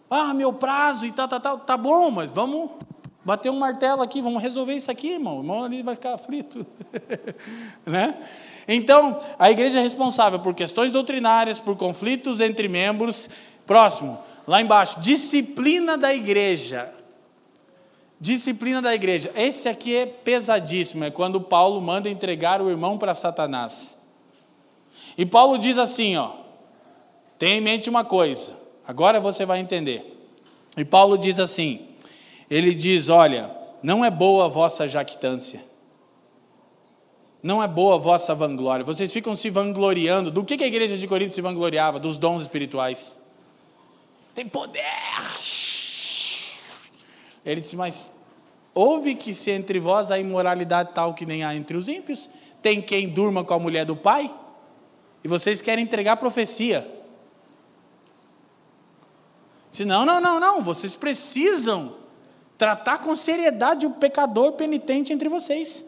[0.09, 1.59] Ah, meu prazo e tal, tal, tal.
[1.59, 2.71] Tá bom, mas vamos
[3.25, 5.39] bater um martelo aqui, vamos resolver isso aqui, irmão.
[5.39, 6.65] O irmão ali vai ficar aflito.
[7.85, 8.15] né?
[8.69, 13.29] Então, a igreja é responsável por questões doutrinárias, por conflitos entre membros.
[13.67, 16.95] Próximo, lá embaixo, disciplina da igreja.
[18.19, 19.31] Disciplina da igreja.
[19.37, 23.97] Esse aqui é pesadíssimo, é quando Paulo manda entregar o irmão para Satanás.
[25.19, 26.33] E Paulo diz assim, ó:
[27.39, 28.57] Tenha em mente uma coisa.
[28.87, 30.17] Agora você vai entender.
[30.77, 31.89] E Paulo diz assim:
[32.51, 35.65] Ele diz, olha, não é boa a vossa jactância.
[37.43, 38.85] Não é boa a vossa vanglória.
[38.85, 40.31] Vocês ficam se vangloriando.
[40.31, 42.01] Do que a igreja de Corinto se vangloriava?
[42.01, 43.19] Dos dons espirituais.
[44.35, 44.83] Tem poder.
[47.47, 48.11] Ele disse: Mas
[48.75, 52.29] ouve que se entre vós há imoralidade tal que nem há entre os ímpios,
[52.61, 54.35] tem quem durma com a mulher do pai,
[55.23, 56.87] e vocês querem entregar profecia.
[59.71, 61.95] Disse: Não, não, não, não, vocês precisam
[62.59, 65.85] tratar com seriedade o pecador penitente entre vocês.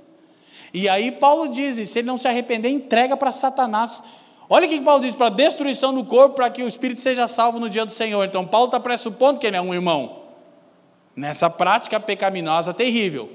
[0.73, 4.01] E aí Paulo diz: se ele não se arrepender, entrega para Satanás.
[4.49, 7.59] Olha o que Paulo diz: para destruição do corpo, para que o espírito seja salvo
[7.59, 8.25] no dia do Senhor.
[8.25, 10.28] Então Paulo está pressupondo que ele é um irmão
[11.19, 13.29] nessa prática pecaminosa terrível.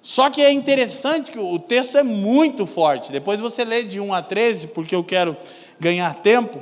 [0.00, 3.12] Só que é interessante que o texto é muito forte.
[3.12, 5.36] Depois você lê de 1 a 13, porque eu quero
[5.78, 6.60] ganhar tempo.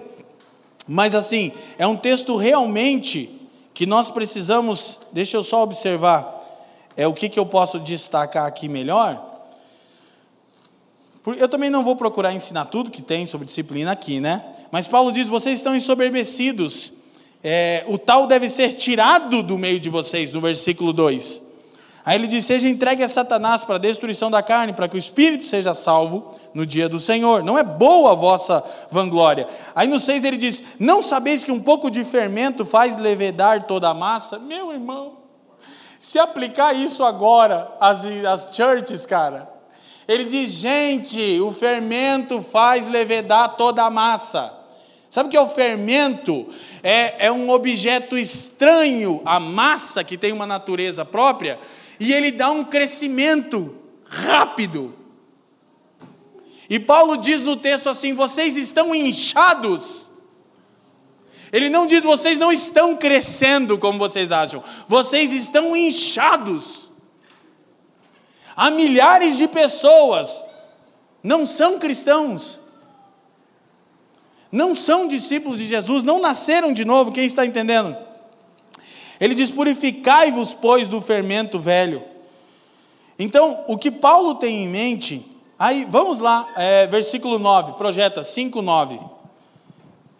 [0.86, 3.30] Mas assim, é um texto realmente
[3.72, 4.98] que nós precisamos.
[5.12, 6.38] Deixa eu só observar.
[6.96, 9.24] É o que, que eu posso destacar aqui melhor.
[11.38, 14.44] Eu também não vou procurar ensinar tudo que tem sobre disciplina aqui, né?
[14.72, 16.92] Mas Paulo diz: vocês estão ensoberbecidos
[17.42, 21.50] é, o tal deve ser tirado do meio de vocês, no versículo 2.
[22.04, 24.98] Aí ele diz: Seja entregue a Satanás para a destruição da carne, para que o
[24.98, 27.42] espírito seja salvo no dia do Senhor.
[27.42, 29.46] Não é boa a vossa vanglória.
[29.74, 33.88] Aí no 6 ele diz: Não sabeis que um pouco de fermento faz levedar toda
[33.88, 34.38] a massa?
[34.38, 35.18] Meu irmão,
[35.98, 39.48] se aplicar isso agora às, às churches, cara,
[40.08, 44.59] ele diz: Gente, o fermento faz levedar toda a massa.
[45.10, 46.48] Sabe o que é o fermento?
[46.84, 51.58] É, é um objeto estranho à massa, que tem uma natureza própria,
[51.98, 54.94] e ele dá um crescimento rápido.
[56.68, 60.08] E Paulo diz no texto assim: vocês estão inchados.
[61.52, 66.88] Ele não diz vocês não estão crescendo como vocês acham, vocês estão inchados.
[68.54, 70.46] Há milhares de pessoas,
[71.20, 72.59] não são cristãos,
[74.52, 77.96] não são discípulos de Jesus, não nasceram de novo, quem está entendendo?
[79.20, 82.02] Ele diz: purificai-vos, pois, do fermento velho.
[83.18, 85.26] Então, o que Paulo tem em mente,
[85.58, 88.98] aí vamos lá, é, versículo 9, projeta 5, 9,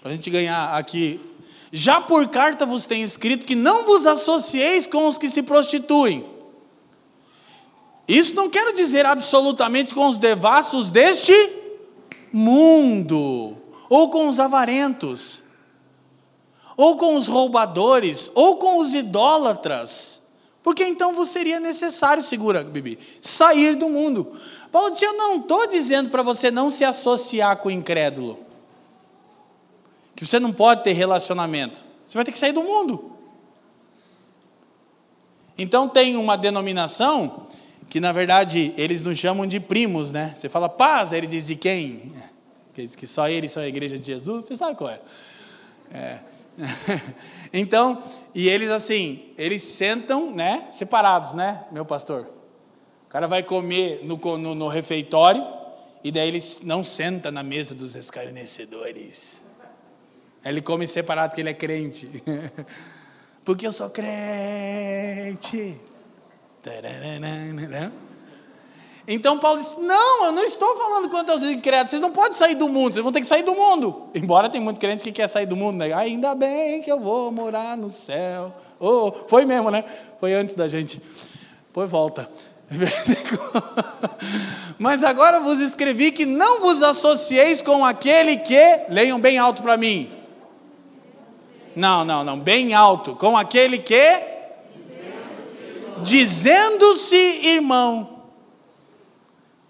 [0.01, 1.19] para a gente ganhar aqui.
[1.73, 6.25] Já por carta vos tenho escrito que não vos associeis com os que se prostituem.
[8.07, 11.33] Isso não quero dizer absolutamente com os devassos deste
[12.33, 13.60] mundo
[13.91, 15.43] ou com os avarentos,
[16.77, 20.23] ou com os roubadores, ou com os idólatras,
[20.63, 24.33] porque então vos seria necessário, segura, Bibi, sair do mundo.
[24.71, 28.39] Paulo Eu não estou dizendo para você não se associar com o incrédulo,
[30.15, 33.11] que você não pode ter relacionamento, você vai ter que sair do mundo.
[35.59, 37.49] Então tem uma denominação
[37.89, 40.33] que na verdade eles nos chamam de primos, né?
[40.35, 42.13] Você fala paz, ele diz de quem?
[42.75, 45.01] Que diz que só ele são a igreja de Jesus, você sabe qual é.
[45.93, 46.19] é.
[47.53, 48.03] então,
[48.35, 52.27] e eles assim, eles sentam, né, separados, né, meu pastor?
[53.07, 55.45] O cara vai comer no, no, no refeitório,
[56.03, 59.45] e daí ele não senta na mesa dos escarnecedores.
[60.45, 62.23] Ele come separado porque ele é crente.
[63.45, 65.79] porque eu sou crente.
[69.07, 72.55] Então Paulo disse: Não, eu não estou falando contra os incrédulos, vocês não podem sair
[72.55, 74.09] do mundo, vocês vão ter que sair do mundo.
[74.15, 75.93] Embora tem muito crente que quer sair do mundo, né?
[75.93, 78.53] Ainda bem que eu vou morar no céu.
[78.79, 79.85] Oh, foi mesmo, né?
[80.19, 81.01] Foi antes da gente.
[81.73, 82.29] Pois volta.
[84.79, 89.77] Mas agora vos escrevi que não vos associeis com aquele que, leiam bem alto para
[89.77, 90.11] mim.
[91.75, 93.17] Não, não, não, bem alto.
[93.17, 94.21] Com aquele que,
[96.03, 98.20] dizendo-se irmão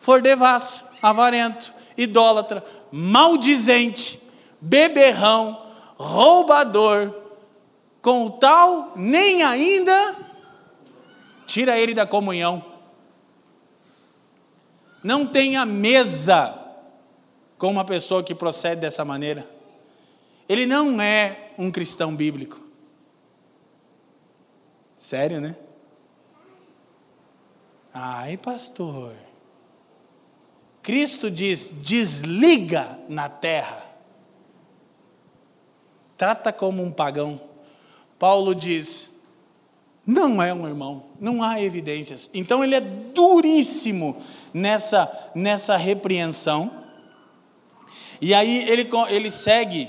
[0.00, 4.20] for devasso, avarento, idólatra, maldizente,
[4.60, 7.14] beberrão, roubador,
[8.00, 10.16] com o tal nem ainda
[11.46, 12.64] tira ele da comunhão.
[15.04, 16.58] Não tenha mesa
[17.58, 19.48] com uma pessoa que procede dessa maneira.
[20.48, 22.58] Ele não é um cristão bíblico.
[24.96, 25.56] Sério, né?
[27.92, 29.14] Ai, pastor.
[30.82, 33.86] Cristo diz: desliga na terra.
[36.16, 37.40] Trata como um pagão.
[38.18, 39.10] Paulo diz:
[40.06, 42.30] não é um irmão, não há evidências.
[42.34, 44.16] Então ele é duríssimo
[44.52, 46.84] nessa, nessa repreensão.
[48.20, 49.88] E aí ele, ele segue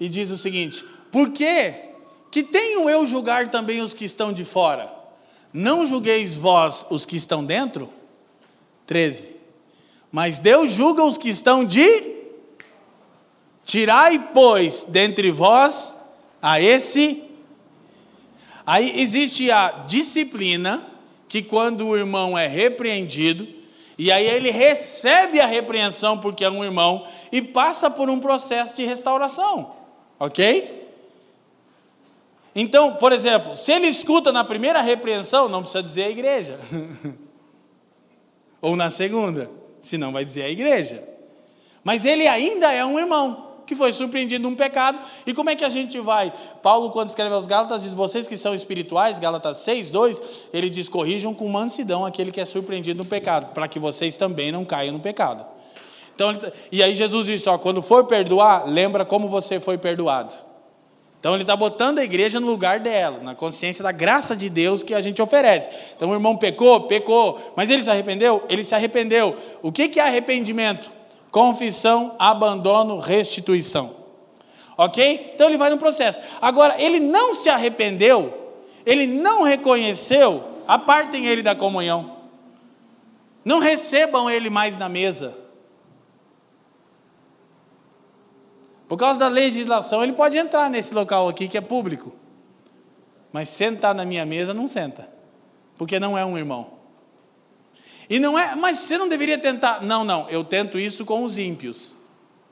[0.00, 1.74] e diz o seguinte: por que
[2.30, 4.92] que tenho eu julgar também os que estão de fora?
[5.52, 7.88] Não julgueis vós os que estão dentro?
[8.86, 9.31] 13.
[10.12, 12.12] Mas Deus julga os que estão de.
[13.64, 15.96] Tirai, pois, dentre vós
[16.40, 17.24] a esse.
[18.66, 20.86] Aí existe a disciplina,
[21.26, 23.48] que quando o irmão é repreendido,
[23.96, 28.76] e aí ele recebe a repreensão porque é um irmão, e passa por um processo
[28.76, 29.74] de restauração.
[30.20, 30.80] Ok?
[32.54, 36.58] Então, por exemplo, se ele escuta na primeira repreensão, não precisa dizer a igreja.
[38.60, 41.06] Ou na segunda senão vai dizer a igreja.
[41.84, 44.98] Mas ele ainda é um irmão que foi surpreendido num pecado.
[45.26, 46.32] E como é que a gente vai?
[46.62, 50.22] Paulo, quando escreve aos Gálatas, diz: Vocês que são espirituais, Gálatas 6, 2,
[50.52, 54.52] ele diz: Corrijam com mansidão aquele que é surpreendido no pecado, para que vocês também
[54.52, 55.44] não caiam no pecado.
[56.14, 60.51] Então, tá, e aí Jesus disse: ó, Quando for perdoar, lembra como você foi perdoado.
[61.22, 64.82] Então ele está botando a igreja no lugar dela, na consciência da graça de Deus
[64.82, 65.70] que a gente oferece.
[65.96, 68.42] Então o irmão pecou, pecou, mas ele se arrependeu?
[68.48, 69.36] Ele se arrependeu.
[69.62, 70.90] O que, é arrependimento?
[71.30, 73.94] Confissão, abandono, restituição.
[74.76, 75.30] Ok?
[75.32, 76.18] Então ele vai no processo.
[76.40, 82.16] Agora, ele não se arrependeu, ele não reconheceu, apartem ele da comunhão.
[83.44, 85.38] Não recebam ele mais na mesa.
[88.92, 92.12] Por causa da legislação, ele pode entrar nesse local aqui que é público.
[93.32, 95.08] Mas sentar na minha mesa, não senta.
[95.78, 96.74] Porque não é um irmão.
[98.06, 99.80] E não é, mas você não deveria tentar.
[99.80, 101.96] Não, não, eu tento isso com os ímpios.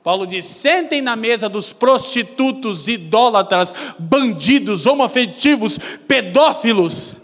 [0.03, 5.77] Paulo diz: sentem na mesa dos prostitutos, idólatras, bandidos, homoafetivos,
[6.09, 7.19] pedófilos.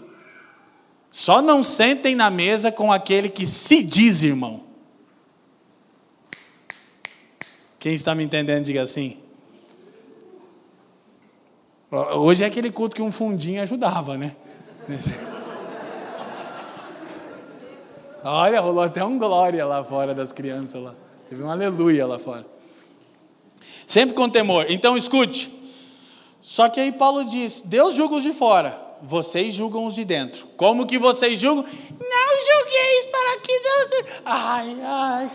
[1.09, 4.66] Só não sentem na mesa com aquele que se diz irmão.
[7.79, 9.17] Quem está me entendendo, diga assim.
[11.89, 14.35] Hoje é aquele culto que um fundinho ajudava, né?
[18.23, 20.93] Olha, rolou até um glória lá fora das crianças lá.
[21.29, 22.45] Teve um aleluia lá fora.
[23.85, 24.65] Sempre com temor.
[24.69, 25.53] Então escute.
[26.41, 30.47] Só que aí Paulo diz: Deus julga os de fora, vocês julgam os de dentro.
[30.57, 31.63] Como que vocês julgam?
[31.63, 34.21] Não julgueis para que Deus.
[34.25, 35.31] Ai, ai.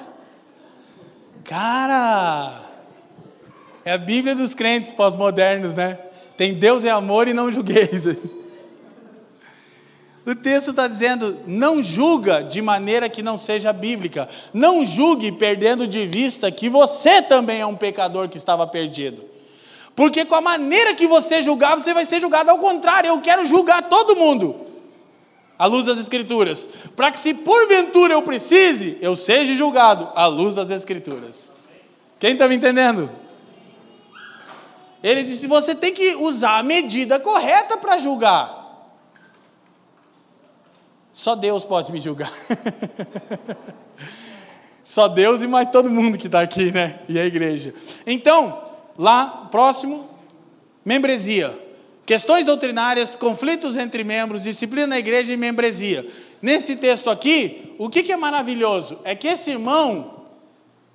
[1.45, 2.63] Cara,
[3.85, 5.99] é a Bíblia dos crentes pós-modernos, né?
[6.37, 8.05] Tem Deus é amor e não julgueis.
[10.25, 14.29] O texto está dizendo: não julga de maneira que não seja bíblica.
[14.55, 19.25] Não julgue perdendo de vista que você também é um pecador que estava perdido.
[19.97, 23.09] Porque com a maneira que você julgar, você vai ser julgado ao contrário.
[23.09, 24.61] Eu quero julgar todo mundo,
[25.63, 26.69] à luz das Escrituras.
[26.97, 31.53] Para que, se porventura eu precise, eu seja julgado à luz das Escrituras.
[32.19, 33.09] Quem está me entendendo?
[35.05, 38.91] Ele disse: você tem que usar a medida correta para julgar.
[41.13, 42.33] Só Deus pode me julgar.
[44.83, 46.99] Só Deus e mais todo mundo que está aqui, né?
[47.09, 47.73] E a igreja.
[48.05, 48.65] Então,
[48.99, 50.11] lá, próximo,
[50.85, 51.57] membresia.
[52.13, 56.07] Questões doutrinárias, conflitos entre membros, disciplina na igreja e membresia.
[56.43, 58.99] Nesse texto aqui, o que, que é maravilhoso?
[59.03, 60.25] É que esse irmão,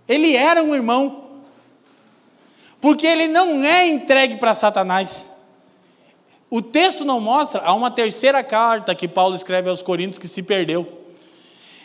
[0.08, 1.24] ele era um irmão.
[2.80, 5.32] Porque ele não é entregue para Satanás.
[6.52, 10.44] O texto não mostra, há uma terceira carta que Paulo escreve aos Coríntios que se
[10.44, 10.88] perdeu.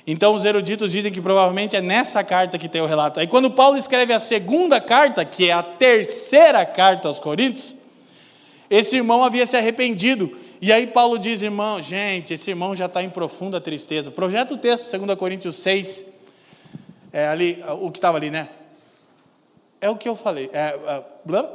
[0.07, 3.19] Então os eruditos dizem que provavelmente é nessa carta que tem o relato.
[3.19, 7.81] Aí quando Paulo escreve a segunda carta, que é a terceira carta aos Coríntios,
[8.73, 10.35] esse irmão havia se arrependido.
[10.59, 14.11] E aí Paulo diz, irmão, gente, esse irmão já está em profunda tristeza.
[14.11, 16.07] Projeta o texto, 2 Coríntios 6,
[17.13, 18.49] é ali, o que estava ali, né?
[19.79, 20.49] É o que eu falei.
[20.55, 21.03] É, é,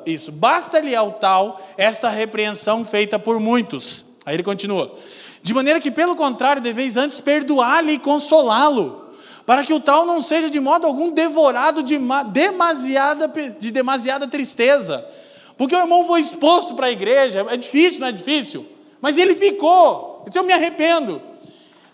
[0.05, 0.31] isso.
[0.31, 4.05] Basta-lhe ao tal esta repreensão feita por muitos.
[4.23, 4.95] Aí ele continua.
[5.41, 9.11] De maneira que, pelo contrário, deveis antes perdoá-lo e consolá-lo,
[9.43, 11.97] para que o tal não seja de modo algum devorado de
[12.31, 15.03] demasiada, de demasiada tristeza.
[15.57, 18.65] Porque o irmão foi exposto para a igreja, é difícil, não é difícil?
[19.01, 20.23] Mas ele ficou.
[20.25, 21.21] Disse, eu me arrependo.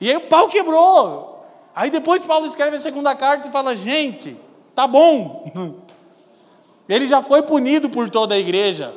[0.01, 1.45] E aí o pau quebrou.
[1.75, 4.35] Aí depois Paulo escreve a segunda carta e fala: gente,
[4.75, 5.79] tá bom.
[6.87, 8.93] Ele já foi punido por toda a igreja.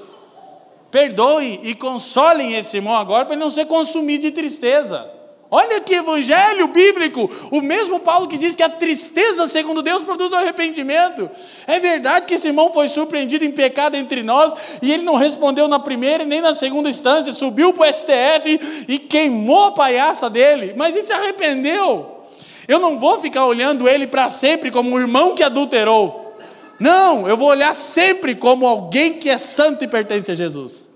[0.91, 5.09] Perdoem e consolem esse irmão agora para ele não ser consumido de tristeza.
[5.49, 10.33] Olha que evangelho bíblico, o mesmo Paulo que diz que a tristeza, segundo Deus, produz
[10.33, 11.31] arrependimento.
[11.67, 15.69] É verdade que esse irmão foi surpreendido em pecado entre nós e ele não respondeu
[15.69, 20.75] na primeira nem na segunda instância, subiu para o STF e queimou a palhaça dele,
[20.77, 22.25] mas ele se arrependeu.
[22.67, 26.37] Eu não vou ficar olhando ele para sempre como um irmão que adulterou.
[26.81, 30.91] Não, eu vou olhar sempre como alguém que é santo e pertence a Jesus.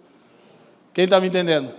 [0.92, 1.72] Quem está me entendendo?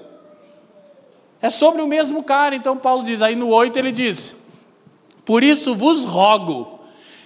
[1.42, 4.36] É sobre o mesmo cara, então Paulo diz, aí no 8 ele diz:
[5.26, 6.80] Por isso vos rogo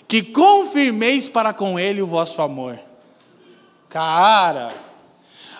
[0.08, 2.80] que confirmeis para com ele o vosso amor.
[3.90, 4.74] Cara,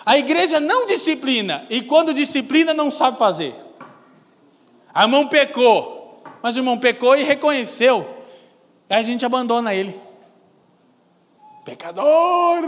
[0.04, 3.54] a igreja não disciplina, e quando disciplina não sabe fazer.
[4.94, 8.08] A irmão pecou, mas o irmão pecou e reconheceu,
[8.88, 10.06] aí a gente abandona ele
[11.66, 12.64] pecador.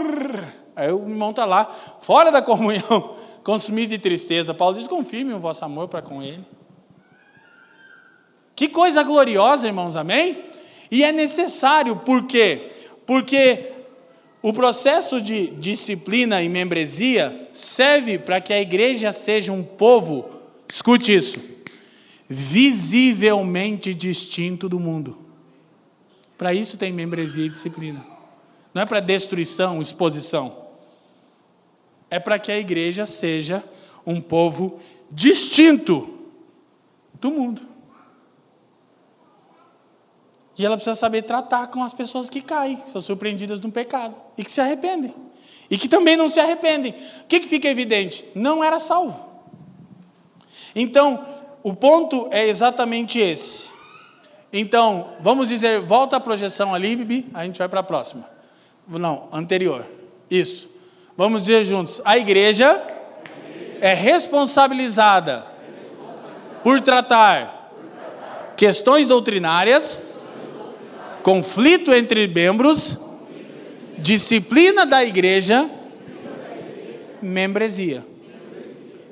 [0.75, 3.15] Aí o irmão está lá, fora da comunhão,
[3.49, 4.53] consumido de tristeza.
[4.53, 6.45] Paulo diz: confirme o vosso amor para com ele.
[8.55, 10.37] Que coisa gloriosa, irmãos, amém?
[10.91, 12.67] E é necessário, por quê?
[13.07, 13.71] Porque
[14.39, 20.29] o processo de disciplina e membresia serve para que a igreja seja um povo,
[20.67, 21.39] escute isso,
[22.27, 25.17] visivelmente distinto do mundo.
[26.37, 28.05] Para isso tem membresia e disciplina.
[28.75, 30.68] Não é para destruição, exposição.
[32.09, 33.63] É para que a igreja seja
[34.05, 34.79] um povo
[35.11, 36.19] distinto
[37.13, 37.61] do mundo.
[40.57, 44.15] E ela precisa saber tratar com as pessoas que caem, que são surpreendidas no pecado
[44.37, 45.13] e que se arrependem.
[45.71, 46.95] e que também não se arrependem.
[47.21, 48.25] O que, que fica evidente?
[48.33, 49.23] Não era salvo.
[50.75, 51.25] Então,
[51.63, 53.69] o ponto é exatamente esse.
[54.51, 58.27] Então, vamos dizer, volta a projeção ali, Bibi, a gente vai para a próxima.
[58.87, 59.85] Não, anterior.
[60.29, 60.68] Isso.
[61.19, 62.01] Vamos dizer juntos.
[62.05, 62.81] A igreja
[63.81, 65.45] é responsabilizada
[66.63, 67.73] por tratar
[68.55, 70.01] questões doutrinárias,
[71.21, 72.97] conflito entre membros,
[73.97, 75.69] disciplina da igreja,
[77.21, 78.05] membresia.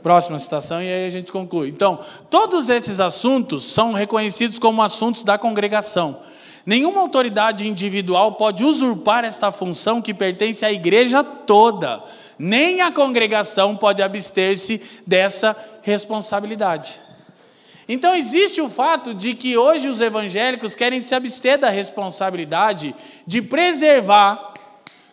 [0.01, 1.67] Próxima citação e aí a gente conclui.
[1.67, 1.99] Então,
[2.29, 6.21] todos esses assuntos são reconhecidos como assuntos da congregação.
[6.67, 12.03] Nenhuma autoridade individual pode usurpar esta função que pertence à igreja toda.
[12.37, 16.99] Nem a congregação pode abster-se dessa responsabilidade.
[17.87, 22.93] Então existe o fato de que hoje os evangélicos querem se abster da responsabilidade
[23.25, 24.53] de preservar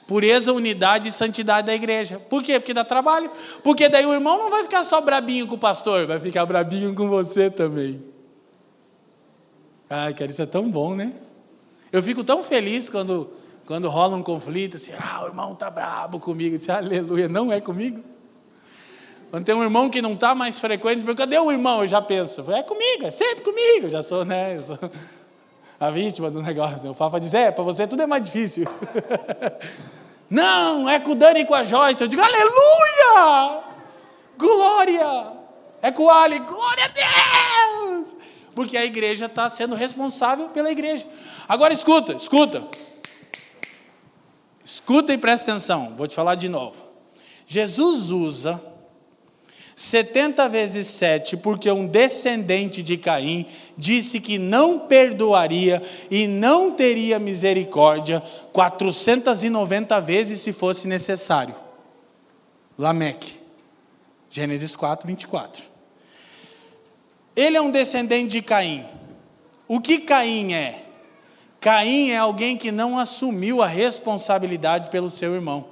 [0.08, 2.20] Pureza, unidade e santidade da igreja.
[2.28, 2.58] Por quê?
[2.58, 3.30] Porque dá trabalho.
[3.62, 6.94] Porque daí o irmão não vai ficar só brabinho com o pastor, vai ficar brabinho
[6.94, 8.02] com você também.
[9.88, 11.12] Ai, cara, isso é tão bom, né?
[11.94, 13.32] Eu fico tão feliz quando,
[13.64, 16.56] quando rola um conflito, assim, ah, o irmão está brabo comigo.
[16.56, 18.02] Eu disse, aleluia, não é comigo.
[19.30, 21.82] Quando tem um irmão que não está mais frequente, mas cadê o irmão?
[21.82, 23.86] Eu já penso, é comigo, é sempre comigo.
[23.86, 24.56] Eu já sou, né?
[24.56, 24.76] Eu sou
[25.78, 26.90] a vítima do negócio.
[26.90, 28.66] O Fafa diz: É, para você tudo é mais difícil.
[30.28, 32.02] Não, é com o Dani e com a Joyce.
[32.02, 33.62] Eu digo: Aleluia!
[34.36, 35.32] Glória!
[35.80, 37.43] É com o Ali, glória a Deus!
[38.54, 41.06] Porque a igreja está sendo responsável pela igreja.
[41.48, 42.64] Agora escuta, escuta.
[44.64, 46.76] Escuta e presta atenção, vou te falar de novo.
[47.46, 48.62] Jesus usa
[49.76, 53.46] 70 vezes 7, porque um descendente de Caim
[53.76, 61.56] disse que não perdoaria e não teria misericórdia 490 vezes se fosse necessário.
[62.78, 63.38] Lameque,
[64.30, 65.73] Gênesis 4, 24.
[67.36, 68.84] Ele é um descendente de Caim.
[69.66, 70.84] O que Caim é?
[71.60, 75.66] Caim é alguém que não assumiu a responsabilidade pelo seu irmão.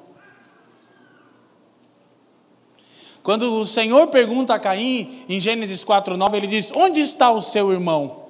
[3.23, 7.71] Quando o Senhor pergunta a Caim, em Gênesis 4,9, ele diz: Onde está o seu
[7.71, 8.25] irmão?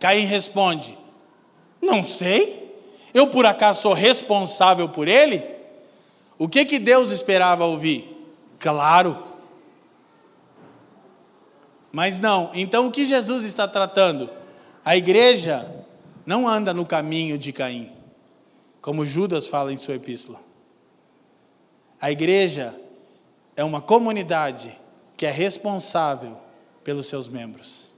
[0.00, 0.98] Caim responde:
[1.80, 2.64] Não sei.
[3.12, 5.44] Eu por acaso sou responsável por ele?
[6.36, 8.10] O que que Deus esperava ouvir?
[8.58, 9.33] Claro.
[11.94, 12.50] Mas não.
[12.54, 14.28] Então o que Jesus está tratando?
[14.84, 15.72] A igreja
[16.26, 17.92] não anda no caminho de Caim,
[18.82, 20.40] como Judas fala em sua epístola.
[22.00, 22.74] A igreja
[23.54, 24.76] é uma comunidade
[25.16, 26.36] que é responsável
[26.82, 27.94] pelos seus membros.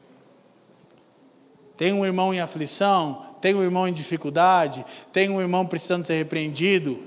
[1.74, 6.18] Tem um irmão em aflição, tem um irmão em dificuldade, tem um irmão precisando ser
[6.18, 7.03] repreendido.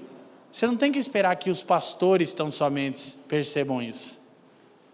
[0.52, 4.20] Você não tem que esperar que os pastores tão somente percebam isso.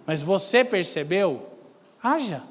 [0.05, 1.54] Mas você percebeu?
[2.05, 2.43] Haja.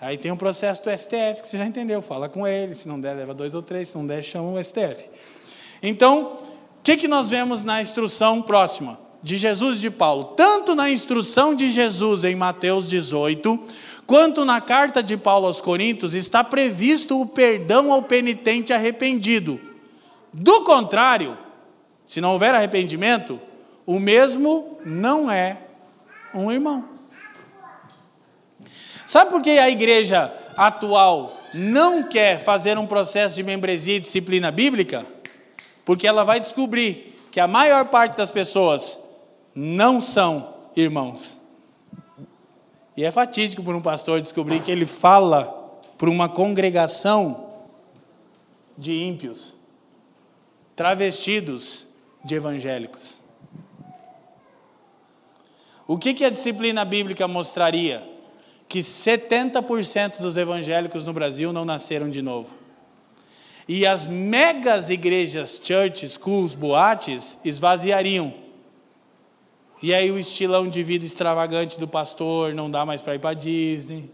[0.00, 2.02] Aí tem um processo do STF que você já entendeu.
[2.02, 4.62] Fala com ele, se não der, leva dois ou três, se não der, chama o
[4.62, 5.08] STF.
[5.82, 6.38] Então,
[6.84, 10.24] que, que nós vemos na instrução próxima de Jesus e de Paulo?
[10.36, 13.58] Tanto na instrução de Jesus em Mateus 18,
[14.06, 19.58] quanto na carta de Paulo aos Coríntios, está previsto o perdão ao penitente arrependido.
[20.30, 21.38] Do contrário,
[22.04, 23.40] se não houver arrependimento,
[23.86, 25.63] o mesmo não é
[26.34, 26.88] um irmão.
[29.06, 34.50] Sabe por que a igreja atual não quer fazer um processo de membresia e disciplina
[34.50, 35.06] bíblica?
[35.84, 38.98] porque ela vai descobrir que a maior parte das pessoas
[39.54, 41.40] não são irmãos.
[42.96, 47.48] E é fatídico para um pastor descobrir que ele fala para uma congregação
[48.78, 49.54] de ímpios,
[50.74, 51.86] travestidos
[52.24, 53.22] de evangélicos.
[55.86, 58.02] O que, que a disciplina bíblica mostraria?
[58.68, 62.54] Que 70% dos evangélicos no Brasil não nasceram de novo.
[63.68, 68.32] E as megas igrejas, churches, schools, boates, esvaziariam.
[69.82, 73.34] E aí o estilão de vida extravagante do pastor não dá mais para ir para
[73.34, 74.10] Disney.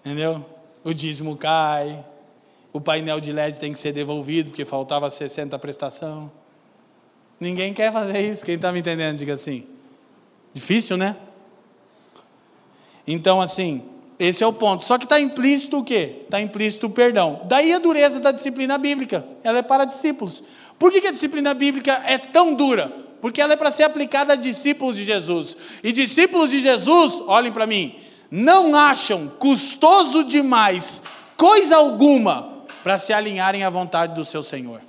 [0.00, 0.44] Entendeu?
[0.82, 2.04] O dízimo cai.
[2.72, 6.30] O painel de LED tem que ser devolvido porque faltava 60 prestação.
[7.40, 8.44] Ninguém quer fazer isso.
[8.44, 9.73] Quem está me entendendo, diga assim.
[10.54, 11.16] Difícil, né?
[13.06, 13.82] Então, assim,
[14.18, 14.84] esse é o ponto.
[14.84, 16.22] Só que está implícito o quê?
[16.22, 17.42] Está implícito o perdão.
[17.44, 19.26] Daí a dureza da disciplina bíblica.
[19.42, 20.42] Ela é para discípulos.
[20.78, 22.90] Por que, que a disciplina bíblica é tão dura?
[23.20, 25.56] Porque ela é para ser aplicada a discípulos de Jesus.
[25.82, 27.96] E discípulos de Jesus, olhem para mim,
[28.30, 31.02] não acham custoso demais
[31.36, 34.80] coisa alguma para se alinharem à vontade do seu Senhor.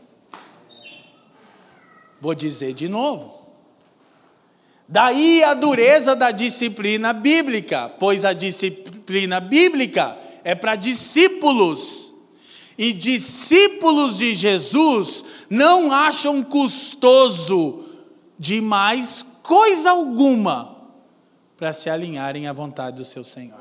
[2.20, 3.44] Vou dizer de novo.
[4.88, 12.13] Daí a dureza da disciplina bíblica, pois a disciplina bíblica é para discípulos.
[12.77, 17.86] E discípulos de Jesus não acham custoso
[18.38, 20.75] demais coisa alguma
[21.57, 23.59] para se alinharem à vontade do seu Senhor.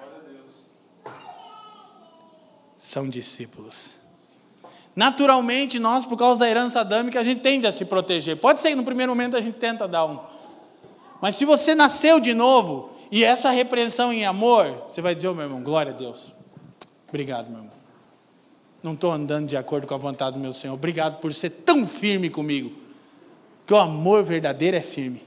[2.77, 4.01] São discípulos.
[4.97, 8.37] Naturalmente, nós, por causa da herança adâmica, a gente tende a se proteger.
[8.37, 10.34] Pode ser que no primeiro momento a gente tenta dar um.
[11.25, 15.33] Mas se você nasceu de novo, e essa repreensão em amor, você vai dizer, oh,
[15.33, 16.35] meu irmão, glória a Deus.
[17.09, 17.73] Obrigado, meu irmão.
[18.83, 20.75] Não estou andando de acordo com a vontade do meu Senhor.
[20.75, 22.73] Obrigado por ser tão firme comigo.
[23.67, 25.23] Que o amor verdadeiro é firme.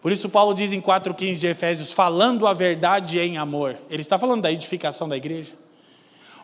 [0.00, 3.76] Por isso, Paulo diz em 4,15 de Efésios: falando a verdade em amor.
[3.90, 5.54] Ele está falando da edificação da igreja.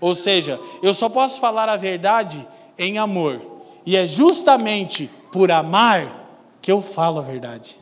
[0.00, 2.44] Ou seja, eu só posso falar a verdade
[2.76, 3.40] em amor.
[3.86, 6.28] E é justamente por amar
[6.60, 7.78] que eu falo a verdade.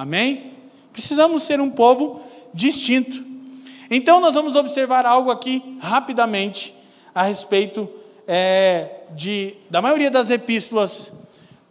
[0.00, 0.54] Amém?
[0.94, 2.22] Precisamos ser um povo
[2.54, 3.22] distinto.
[3.90, 6.74] Então, nós vamos observar algo aqui rapidamente
[7.14, 7.86] a respeito
[8.26, 11.12] é, de, da maioria das epístolas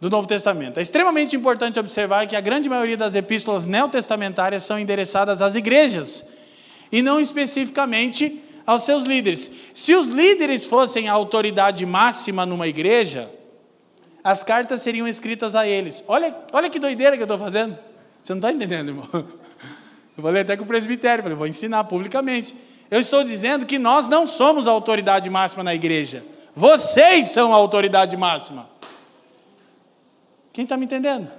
[0.00, 0.78] do Novo Testamento.
[0.78, 6.24] É extremamente importante observar que a grande maioria das epístolas neotestamentárias são endereçadas às igrejas
[6.92, 9.50] e não especificamente aos seus líderes.
[9.74, 13.28] Se os líderes fossem a autoridade máxima numa igreja,
[14.22, 16.04] as cartas seriam escritas a eles.
[16.06, 17.89] Olha, olha que doideira que eu estou fazendo.
[18.22, 19.08] Você não está entendendo, irmão?
[20.16, 22.54] Eu falei até com o presbitério, falei, vou ensinar publicamente.
[22.90, 26.24] Eu estou dizendo que nós não somos a autoridade máxima na igreja.
[26.54, 28.68] Vocês são a autoridade máxima.
[30.52, 31.30] Quem está me entendendo?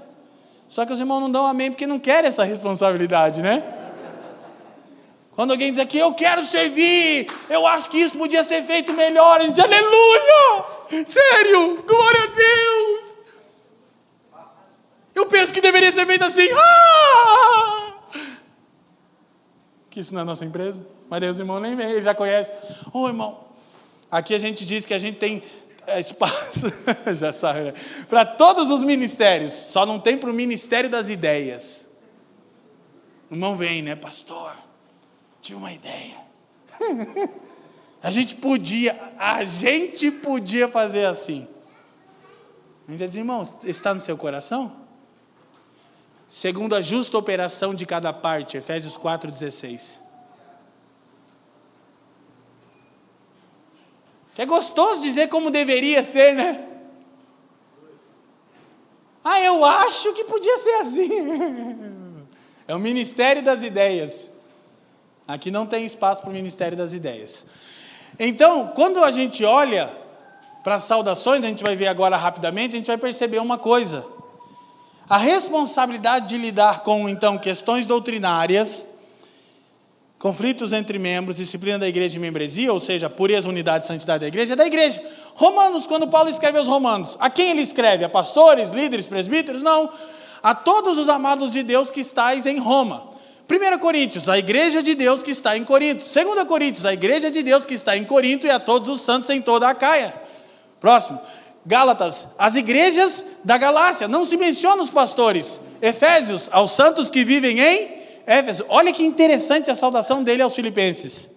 [0.68, 3.62] Só que os irmãos não dão amém porque não querem essa responsabilidade, né?
[5.36, 9.40] Quando alguém diz aqui, eu quero servir, eu acho que isso podia ser feito melhor,
[9.40, 10.66] a gente diz, aleluia!
[11.06, 12.91] Sério, glória a Deus!
[15.22, 16.48] Eu penso que deveria ser feito assim.
[16.52, 17.94] Ah!
[19.88, 20.84] Que isso é nossa empresa.
[21.08, 22.52] Mas Deus, irmão, nem vem, ele já conhece.
[22.92, 23.40] Ô oh, irmão,
[24.10, 25.44] aqui a gente diz que a gente tem
[25.86, 26.74] é, espaço,
[27.14, 27.74] já sabe, né?
[28.10, 31.88] Para todos os ministérios, só não tem para o ministério das ideias.
[33.30, 34.56] O irmão vem, né, pastor?
[35.40, 36.18] Tive uma ideia.
[38.02, 41.48] a gente podia, a gente podia fazer assim.
[42.88, 44.81] A gente diz, irmão, está no seu coração?
[46.32, 50.00] Segundo a justa operação de cada parte, Efésios 4,16.
[54.38, 56.66] É gostoso dizer como deveria ser, né?
[59.22, 61.10] Ah, eu acho que podia ser assim.
[62.68, 64.32] É o ministério das ideias.
[65.28, 67.46] Aqui não tem espaço para o ministério das ideias.
[68.18, 69.92] Então, quando a gente olha
[70.64, 74.21] para as saudações, a gente vai ver agora rapidamente, a gente vai perceber uma coisa.
[75.12, 78.88] A responsabilidade de lidar com, então, questões doutrinárias,
[80.18, 84.28] conflitos entre membros, disciplina da igreja e membresia, ou seja, pureza, unidade e santidade da
[84.30, 85.04] igreja, é da igreja.
[85.36, 88.06] Romanos, quando Paulo escreve aos Romanos, a quem ele escreve?
[88.06, 89.62] A pastores, líderes, presbíteros?
[89.62, 89.90] Não.
[90.42, 93.10] A todos os amados de Deus que estáis em Roma.
[93.50, 96.06] 1 Coríntios, a igreja de Deus que está em Corinto.
[96.06, 99.30] 2 Coríntios, a igreja de Deus que está em Corinto e a todos os santos
[99.30, 100.14] em toda a Caia.
[100.80, 101.20] Próximo.
[101.66, 105.62] Gálatas, as igrejas da Galácia, não se menciona os pastores.
[105.82, 108.66] Efésios, aos santos que vivem em Éfeso.
[108.70, 111.30] Olha que interessante a saudação dele aos filipenses.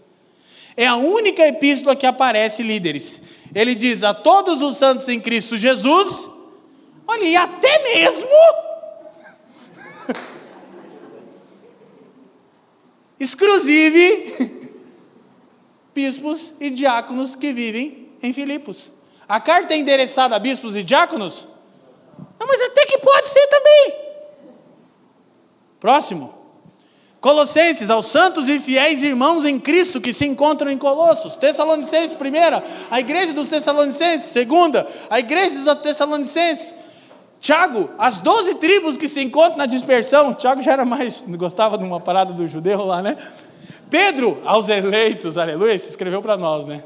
[0.76, 3.22] É a única epístola que aparece líderes.
[3.54, 6.28] Ele diz a todos os santos em Cristo Jesus,
[7.06, 8.28] olha, e até mesmo
[13.20, 14.60] exclusive
[15.94, 18.90] bispos e diáconos que vivem em Filipos.
[19.28, 21.46] A carta é endereçada a bispos e diáconos?
[22.38, 23.94] Não, mas até que pode ser também.
[25.80, 26.34] Próximo.
[27.20, 31.36] Colossenses, aos santos e fiéis irmãos em Cristo que se encontram em Colossos.
[31.36, 34.26] Tessalonicenses, primeira, a igreja dos Tessalonicenses.
[34.26, 36.76] Segunda, a igreja dos Tessalonicenses.
[37.40, 40.34] Tiago, as doze tribos que se encontram na dispersão.
[40.34, 43.16] Tiago já era mais, gostava de uma parada do judeu lá, né?
[43.88, 46.82] Pedro, aos eleitos, aleluia, se escreveu para nós, né?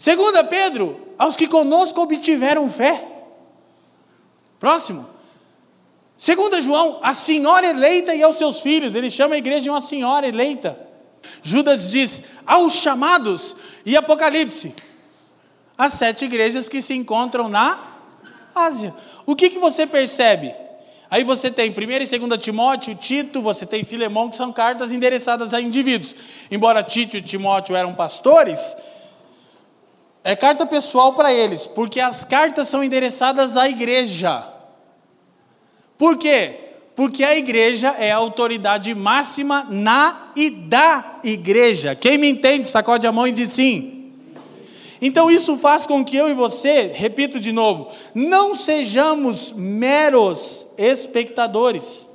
[0.00, 3.06] Segunda Pedro, aos que conosco obtiveram fé.
[4.58, 5.06] Próximo.
[6.16, 8.94] Segunda João, a senhora eleita e aos seus filhos.
[8.94, 10.80] Ele chama a igreja de uma senhora eleita.
[11.42, 13.54] Judas diz, aos chamados.
[13.84, 14.74] E Apocalipse,
[15.76, 17.78] as sete igrejas que se encontram na
[18.54, 18.94] Ásia.
[19.26, 20.54] O que, que você percebe?
[21.10, 25.52] Aí você tem 1 e 2 Timóteo, Tito, você tem Filemão, que são cartas endereçadas
[25.52, 26.16] a indivíduos.
[26.50, 28.74] Embora Tito e Timóteo eram pastores,
[30.22, 34.46] É carta pessoal para eles, porque as cartas são endereçadas à igreja.
[35.96, 36.56] Por quê?
[36.94, 41.94] Porque a igreja é a autoridade máxima na e da igreja.
[41.94, 44.12] Quem me entende, sacode a mão e diz sim.
[45.00, 52.06] Então isso faz com que eu e você, repito de novo, não sejamos meros espectadores.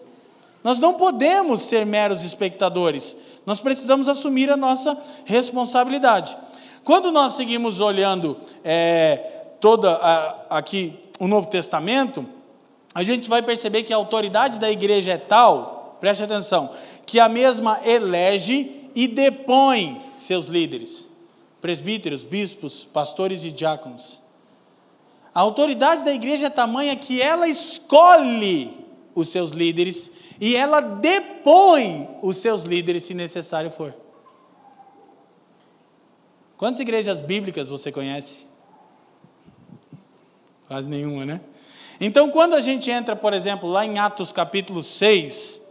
[0.63, 3.17] Nós não podemos ser meros espectadores.
[3.45, 6.37] Nós precisamos assumir a nossa responsabilidade.
[6.85, 9.17] Quando nós seguimos olhando é,
[9.59, 12.23] toda a, aqui o Novo Testamento,
[12.93, 16.69] a gente vai perceber que a autoridade da igreja é tal, preste atenção,
[17.03, 21.09] que a mesma elege e depõe seus líderes,
[21.59, 24.21] presbíteros, bispos, pastores e diáconos.
[25.33, 28.71] A autoridade da igreja é tamanha que ela escolhe
[29.15, 34.04] os seus líderes e ela depõe os seus líderes se necessário for.
[36.57, 38.47] Quantas igrejas bíblicas você conhece?
[40.67, 41.41] Quase nenhuma, né?
[41.99, 45.61] Então, quando a gente entra, por exemplo, lá em Atos capítulo 6,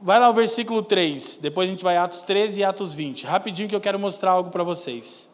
[0.00, 3.24] vai lá o versículo 3, depois a gente vai Atos 13 e Atos 20.
[3.24, 5.28] Rapidinho que eu quero mostrar algo para vocês.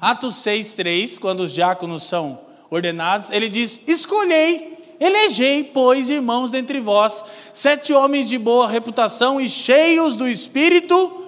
[0.00, 6.80] Atos 6, 3, quando os diáconos são ordenados, ele diz: Escolhei, elegei, pois, irmãos dentre
[6.80, 7.22] vós,
[7.52, 11.19] sete homens de boa reputação e cheios do Espírito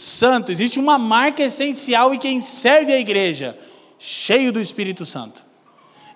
[0.00, 0.50] Santo.
[0.50, 3.58] Existe uma marca essencial em quem serve a igreja,
[3.98, 5.44] cheio do Espírito Santo.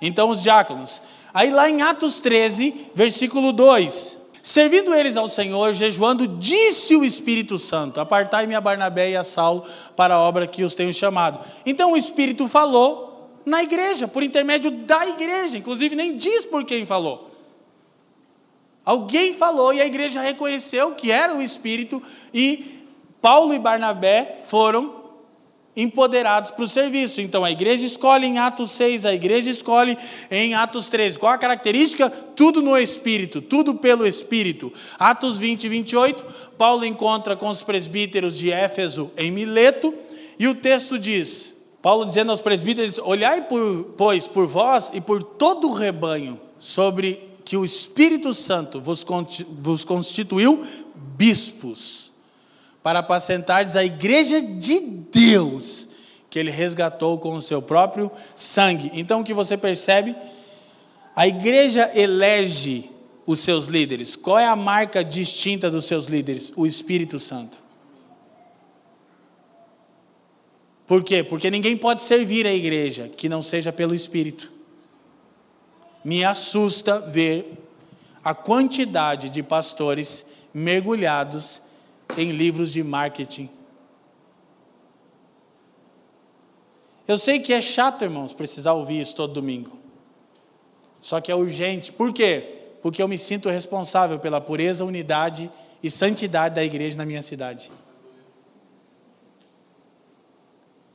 [0.00, 1.02] Então, os diáconos.
[1.32, 7.58] Aí, lá em Atos 13, versículo 2: Servindo eles ao Senhor, jejuando, disse o Espírito
[7.58, 9.64] Santo: Apartai-me a Barnabé e a Saulo
[9.94, 11.44] para a obra que os tenho chamado.
[11.66, 16.86] Então, o Espírito falou na igreja, por intermédio da igreja, inclusive nem diz por quem
[16.86, 17.32] falou.
[18.82, 22.83] Alguém falou e a igreja reconheceu que era o Espírito e
[23.24, 24.96] Paulo e Barnabé foram
[25.74, 27.22] empoderados para o serviço.
[27.22, 29.96] Então a igreja escolhe em Atos 6, a igreja escolhe
[30.30, 31.18] em Atos 13.
[31.18, 32.10] Qual a característica?
[32.10, 34.70] Tudo no Espírito, tudo pelo Espírito.
[34.98, 36.24] Atos 20 e 28,
[36.58, 39.94] Paulo encontra com os presbíteros de Éfeso em Mileto,
[40.38, 45.22] e o texto diz: Paulo dizendo aos presbíteros: Olhai, por, pois, por vós e por
[45.22, 50.62] todo o rebanho, sobre que o Espírito Santo vos constituiu
[51.16, 52.03] bispos
[52.84, 55.88] para apacentardes a igreja de Deus,
[56.28, 58.90] que ele resgatou com o seu próprio sangue.
[58.92, 60.14] Então o que você percebe?
[61.16, 62.90] A igreja elege
[63.26, 64.16] os seus líderes.
[64.16, 66.52] Qual é a marca distinta dos seus líderes?
[66.56, 67.58] O Espírito Santo.
[70.86, 71.24] Por quê?
[71.24, 74.52] Porque ninguém pode servir a igreja que não seja pelo Espírito.
[76.04, 77.50] Me assusta ver
[78.22, 81.63] a quantidade de pastores mergulhados
[82.16, 83.48] em livros de marketing.
[87.06, 89.78] Eu sei que é chato, irmãos, precisar ouvir isso todo domingo.
[91.00, 91.92] Só que é urgente.
[91.92, 92.62] Por quê?
[92.80, 95.50] Porque eu me sinto responsável pela pureza, unidade
[95.82, 97.70] e santidade da igreja na minha cidade.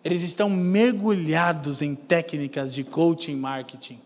[0.03, 3.99] Eles estão mergulhados em técnicas de coaching marketing.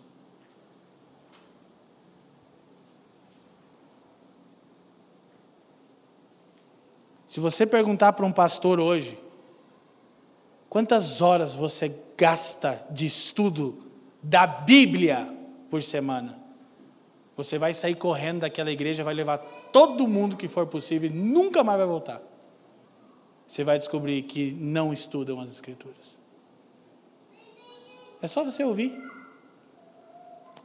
[7.33, 9.17] Se você perguntar para um pastor hoje,
[10.69, 13.85] quantas horas você gasta de estudo
[14.21, 15.35] da Bíblia
[15.67, 16.37] por semana?
[17.35, 19.39] Você vai sair correndo daquela igreja, vai levar
[19.71, 22.21] todo mundo que for possível e nunca mais vai voltar.
[23.47, 26.21] Você vai descobrir que não estudam as Escrituras.
[28.21, 28.95] É só você ouvir.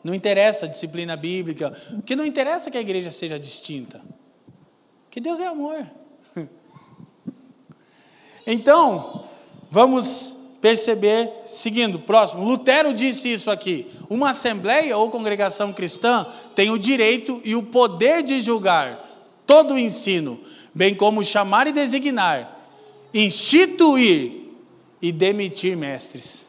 [0.05, 4.03] Não interessa a disciplina bíblica, porque não interessa que a igreja seja distinta.
[5.09, 5.87] Que Deus é amor.
[8.51, 9.25] Então,
[9.69, 16.79] vamos perceber, seguindo, próximo, Lutero disse isso aqui: uma assembleia ou congregação cristã tem o
[16.79, 19.05] direito e o poder de julgar
[19.47, 20.41] todo o ensino,
[20.75, 22.59] bem como chamar e designar,
[23.13, 24.45] instituir
[25.03, 26.49] e demitir mestres.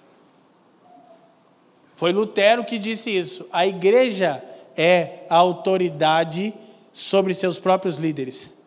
[1.97, 3.45] Foi Lutero que disse isso.
[3.52, 4.41] A igreja
[4.78, 6.54] é a autoridade
[6.93, 8.58] sobre seus próprios líderes.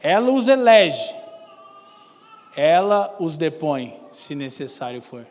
[0.00, 1.14] Ela os elege,
[2.56, 5.26] ela os depõe, se necessário for.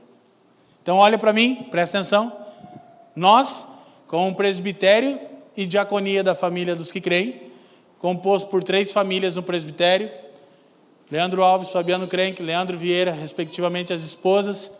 [0.81, 2.31] Então, olha para mim, presta atenção.
[3.15, 3.67] Nós,
[4.07, 5.19] com o presbitério
[5.55, 7.51] e diaconia da família dos que creem,
[7.99, 10.09] composto por três famílias no presbitério:
[11.09, 14.71] Leandro Alves, Fabiano Crenque, Leandro Vieira, respectivamente as esposas,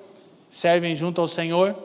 [0.50, 1.76] servem junto ao Senhor,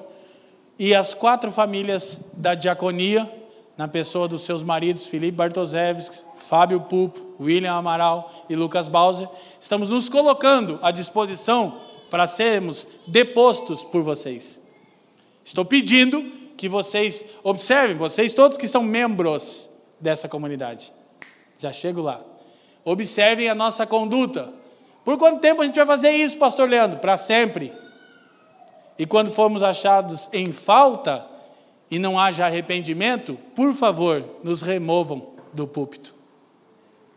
[0.78, 3.30] e as quatro famílias da diaconia
[3.76, 6.18] na pessoa dos seus maridos Felipe Bartoszewski,
[6.48, 9.28] Fábio Pupo, William Amaral e Lucas Bauser,
[9.60, 11.78] estamos nos colocando à disposição
[12.10, 14.60] para sermos depostos por vocês.
[15.44, 16.22] Estou pedindo
[16.56, 20.92] que vocês observem, vocês todos que são membros dessa comunidade.
[21.58, 22.20] Já chego lá.
[22.84, 24.52] Observem a nossa conduta.
[25.04, 26.98] Por quanto tempo a gente vai fazer isso, pastor Leandro?
[26.98, 27.72] Para sempre.
[28.98, 31.26] E quando formos achados em falta
[31.90, 36.21] e não haja arrependimento, por favor, nos removam do púlpito.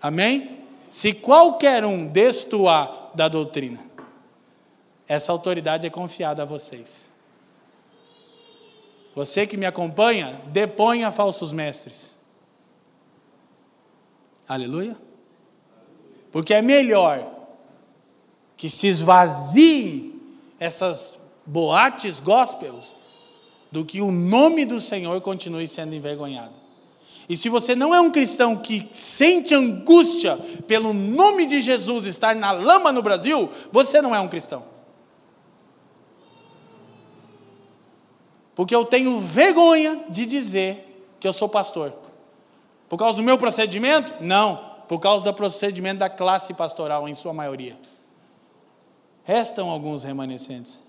[0.05, 0.59] Amém?
[0.87, 3.83] Se qualquer um destoar da doutrina,
[5.07, 7.11] essa autoridade é confiada a vocês.
[9.15, 12.19] Você que me acompanha, deponha falsos mestres.
[14.47, 14.95] Aleluia.
[16.31, 17.27] Porque é melhor
[18.55, 20.21] que se esvazie
[20.59, 22.93] essas boates gospels
[23.71, 26.64] do que o nome do Senhor continue sendo envergonhado.
[27.27, 32.35] E se você não é um cristão que sente angústia pelo nome de Jesus estar
[32.35, 34.63] na lama no Brasil, você não é um cristão.
[38.53, 41.93] Porque eu tenho vergonha de dizer que eu sou pastor.
[42.87, 44.13] Por causa do meu procedimento?
[44.21, 47.77] Não, por causa do procedimento da classe pastoral, em sua maioria.
[49.23, 50.81] Restam alguns remanescentes.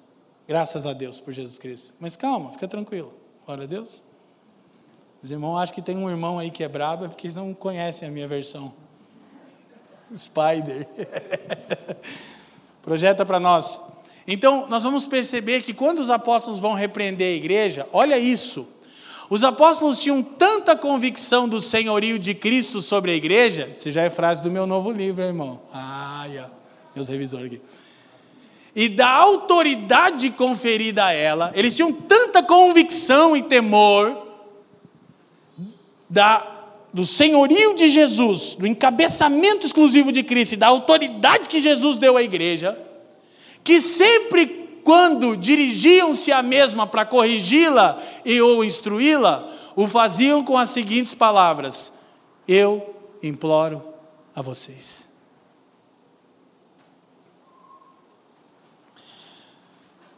[0.46, 1.94] Graças a Deus por Jesus Cristo.
[1.98, 3.12] Mas calma, fica tranquilo.
[3.46, 4.04] Glória a Deus.
[5.26, 7.52] Os irmãos acham que tem um irmão aí que é brabo, é porque eles não
[7.52, 8.72] conhecem a minha versão.
[10.14, 10.86] Spider.
[12.80, 13.80] Projeta para nós.
[14.24, 18.68] Então, nós vamos perceber que quando os apóstolos vão repreender a igreja, olha isso.
[19.28, 24.10] Os apóstolos tinham tanta convicção do senhorio de Cristo sobre a igreja, isso já é
[24.10, 25.60] frase do meu novo livro, irmão.
[25.74, 26.28] Ah,
[26.94, 27.60] meus revisores aqui.
[28.76, 34.25] E da autoridade conferida a ela, eles tinham tanta convicção e temor
[36.08, 36.46] da,
[36.92, 42.16] do senhorio de Jesus, do encabeçamento exclusivo de Cristo e da autoridade que Jesus deu
[42.16, 42.78] à igreja,
[43.62, 50.68] que sempre quando dirigiam-se à mesma para corrigi-la e ou instruí-la, o faziam com as
[50.68, 51.92] seguintes palavras:
[52.46, 53.82] Eu imploro
[54.34, 55.06] a vocês.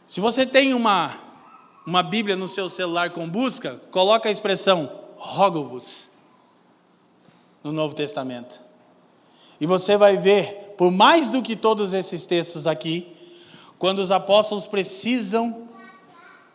[0.05, 1.17] Se você tem uma,
[1.85, 6.09] uma Bíblia no seu celular com busca, coloca a expressão rogo-vos
[7.63, 8.59] no Novo Testamento.
[9.59, 13.13] E você vai ver, por mais do que todos esses textos aqui,
[13.77, 15.67] quando os apóstolos precisam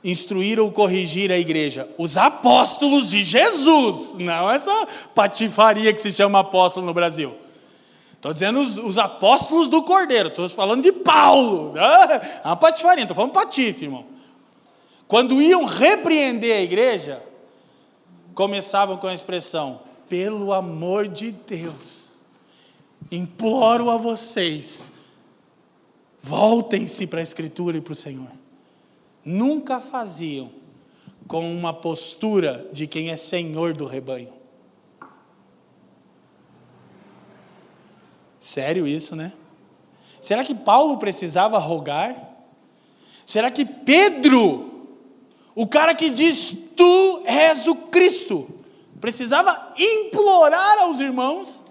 [0.02, 1.88] instruir ou corrigir a igreja.
[1.96, 7.34] Os apóstolos de Jesus, não essa patifaria que se chama apóstolo no Brasil.
[8.12, 11.74] Estou dizendo os, os, apóstolos do Cordeiro, estou falando de Paulo.
[11.76, 14.04] É uma patifaria, estou falando patife, irmão.
[15.08, 17.22] Quando iam repreender a igreja,
[18.34, 22.20] começavam com a expressão: pelo amor de Deus,
[23.10, 24.92] imploro a vocês,
[26.26, 28.30] Voltem-se para a Escritura e para o Senhor.
[29.22, 30.50] Nunca faziam
[31.28, 34.32] com uma postura de quem é senhor do rebanho.
[38.40, 39.34] Sério isso, né?
[40.18, 42.16] Será que Paulo precisava rogar?
[43.26, 44.88] Será que Pedro,
[45.54, 48.48] o cara que diz tu és o Cristo,
[49.00, 51.62] precisava implorar aos irmãos?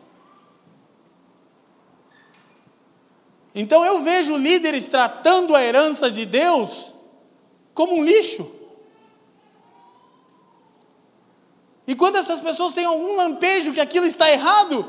[3.56, 6.94] Então eu vejo líderes tratando a herança de Deus
[7.74, 8.50] como um lixo.
[11.86, 14.86] E quando essas pessoas têm algum lampejo que aquilo está errado,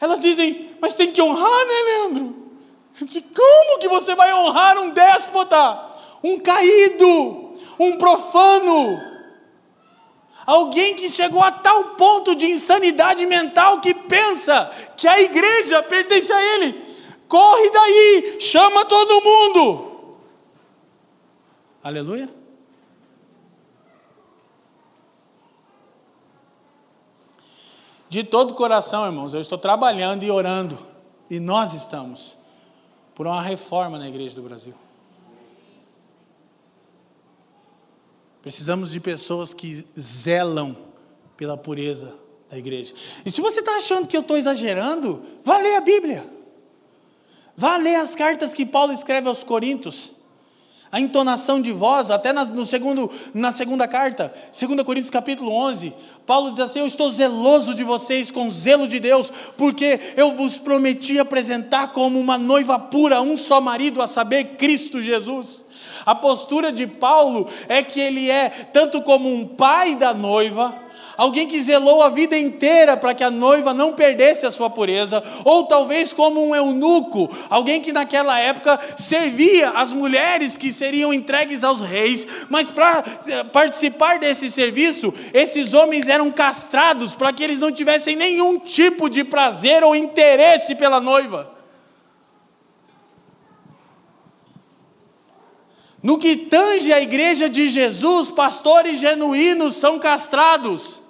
[0.00, 2.36] elas dizem, mas tem que honrar, né, Leandro?
[2.98, 5.90] Eu disse, como que você vai honrar um déspota,
[6.22, 9.15] um caído, um profano?
[10.46, 16.32] Alguém que chegou a tal ponto de insanidade mental que pensa que a igreja pertence
[16.32, 16.86] a ele.
[17.26, 20.16] Corre daí, chama todo mundo.
[21.82, 22.28] Aleluia.
[28.08, 30.78] De todo o coração, irmãos, eu estou trabalhando e orando,
[31.28, 32.36] e nós estamos,
[33.16, 34.74] por uma reforma na igreja do Brasil.
[38.46, 40.76] Precisamos de pessoas que zelam
[41.36, 42.14] pela pureza
[42.48, 42.94] da igreja.
[43.24, 46.32] E se você está achando que eu estou exagerando, vá ler a Bíblia.
[47.56, 50.12] Vá ler as cartas que Paulo escreve aos Coríntios.
[50.90, 55.92] A entonação de voz, até na, no segundo, na segunda carta, 2 Coríntios capítulo 11,
[56.24, 60.58] Paulo diz assim: Eu estou zeloso de vocês com zelo de Deus, porque eu vos
[60.58, 65.64] prometi apresentar como uma noiva pura um só marido, a saber, Cristo Jesus.
[66.04, 70.85] A postura de Paulo é que ele é tanto como um pai da noiva,
[71.16, 75.22] alguém que zelou a vida inteira para que a noiva não perdesse a sua pureza,
[75.44, 81.64] ou talvez como um eunuco, alguém que naquela época servia as mulheres que seriam entregues
[81.64, 87.58] aos reis, mas para eh, participar desse serviço, esses homens eram castrados para que eles
[87.58, 91.56] não tivessem nenhum tipo de prazer ou interesse pela noiva.
[96.06, 101.02] No que tange a igreja de Jesus, pastores genuínos são castrados.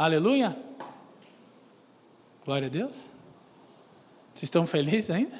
[0.00, 0.56] Aleluia.
[2.42, 3.10] Glória a Deus.
[4.34, 5.38] Vocês estão felizes ainda?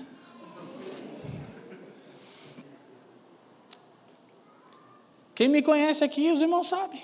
[5.35, 7.01] Quem me conhece aqui, os irmãos sabem.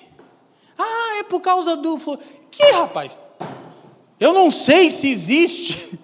[0.76, 1.96] Ah, é por causa do.
[2.50, 3.18] Que rapaz?
[4.20, 5.98] Eu não sei se existe.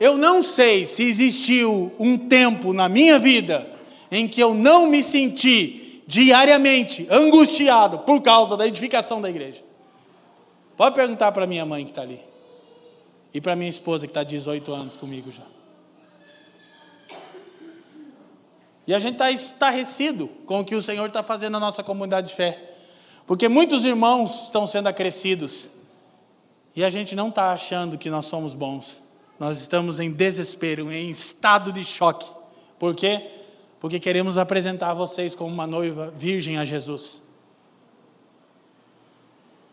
[0.00, 3.72] Eu não sei se existiu um tempo na minha vida
[4.10, 9.62] em que eu não me senti diariamente angustiado por causa da edificação da igreja.
[10.76, 12.20] Pode perguntar para minha mãe que está ali.
[13.32, 15.44] E para minha esposa que está 18 anos comigo já.
[18.86, 22.28] E a gente está estarrecido com o que o Senhor está fazendo na nossa comunidade
[22.28, 22.72] de fé.
[23.26, 25.70] Porque muitos irmãos estão sendo acrescidos
[26.74, 29.00] e a gente não está achando que nós somos bons.
[29.38, 32.28] Nós estamos em desespero, em estado de choque.
[32.78, 33.30] Por quê?
[33.82, 37.20] Porque queremos apresentar vocês como uma noiva virgem a Jesus.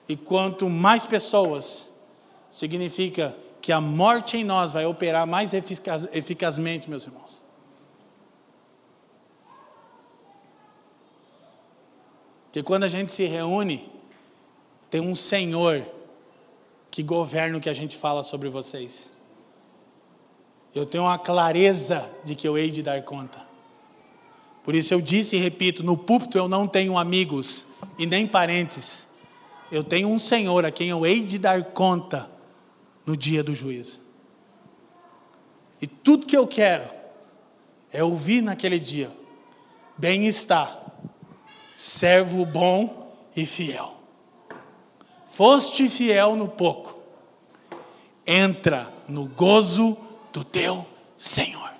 [0.07, 1.87] E quanto mais pessoas,
[2.49, 7.47] significa que a morte em nós vai operar mais eficaz, eficazmente, meus irmãos.
[12.51, 13.87] que quando a gente se reúne,
[14.89, 15.85] tem um Senhor
[16.89, 19.13] que governa o que a gente fala sobre vocês.
[20.73, 23.48] Eu tenho uma clareza de que eu hei de dar conta.
[24.69, 27.65] Por isso eu disse e repito: no púlpito eu não tenho amigos
[27.97, 29.09] e nem parentes.
[29.71, 32.29] Eu tenho um Senhor a quem eu hei de dar conta
[33.03, 33.99] no dia do juízo.
[35.81, 36.87] E tudo que eu quero
[37.91, 39.09] é ouvir naquele dia:
[39.97, 40.79] bem-estar
[41.73, 43.95] servo bom e fiel.
[45.25, 46.95] Foste fiel no pouco,
[48.23, 49.97] entra no gozo
[50.31, 50.85] do teu
[51.17, 51.78] Senhor.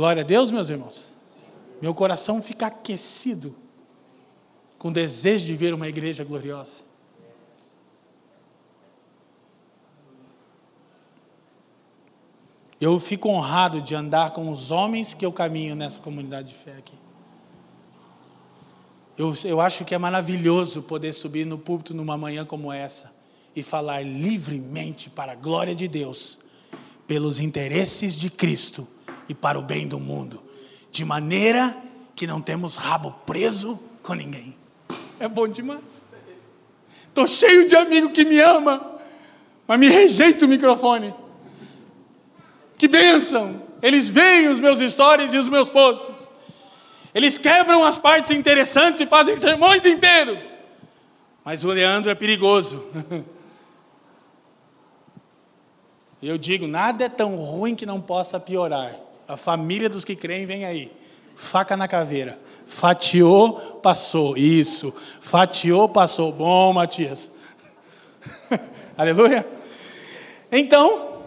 [0.00, 1.12] Glória a Deus, meus irmãos.
[1.78, 3.54] Meu coração fica aquecido
[4.78, 6.78] com desejo de ver uma igreja gloriosa.
[12.80, 16.78] Eu fico honrado de andar com os homens que eu caminho nessa comunidade de fé
[16.78, 16.96] aqui.
[19.18, 23.12] Eu, eu acho que é maravilhoso poder subir no púlpito numa manhã como essa
[23.54, 26.40] e falar livremente para a glória de Deus,
[27.06, 28.88] pelos interesses de Cristo
[29.30, 30.42] e para o bem do mundo,
[30.90, 31.76] de maneira
[32.16, 34.56] que não temos rabo preso com ninguém.
[35.20, 36.04] É bom demais.
[37.06, 38.98] Estou cheio de amigo que me ama,
[39.68, 41.14] mas me rejeita o microfone.
[42.76, 43.62] Que bênção!
[43.80, 46.28] Eles veem os meus stories e os meus posts.
[47.14, 50.40] Eles quebram as partes interessantes e fazem sermões inteiros.
[51.44, 52.84] Mas o Leandro é perigoso.
[56.20, 59.08] Eu digo: nada é tão ruim que não possa piorar.
[59.30, 60.90] A família dos que creem vem aí.
[61.36, 62.36] Faca na caveira.
[62.66, 64.36] Fatiou, passou.
[64.36, 64.92] Isso.
[65.20, 66.32] Fatiou, passou.
[66.32, 67.30] Bom, Matias.
[68.98, 69.46] Aleluia.
[70.50, 71.22] Então,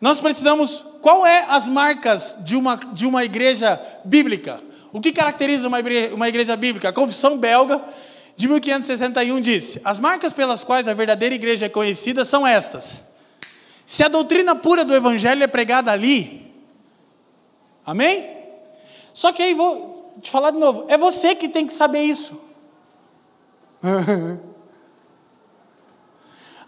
[0.00, 4.60] nós precisamos, qual é as marcas de uma, de uma igreja bíblica?
[4.92, 6.88] O que caracteriza uma igreja, uma igreja bíblica?
[6.88, 7.80] A Confissão Belga
[8.36, 13.04] de 1561 disse: As marcas pelas quais a verdadeira igreja é conhecida são estas.
[13.86, 16.51] Se a doutrina pura do evangelho é pregada ali,
[17.84, 18.42] amém?
[19.12, 22.40] Só que aí vou te falar de novo, é você que tem que saber isso.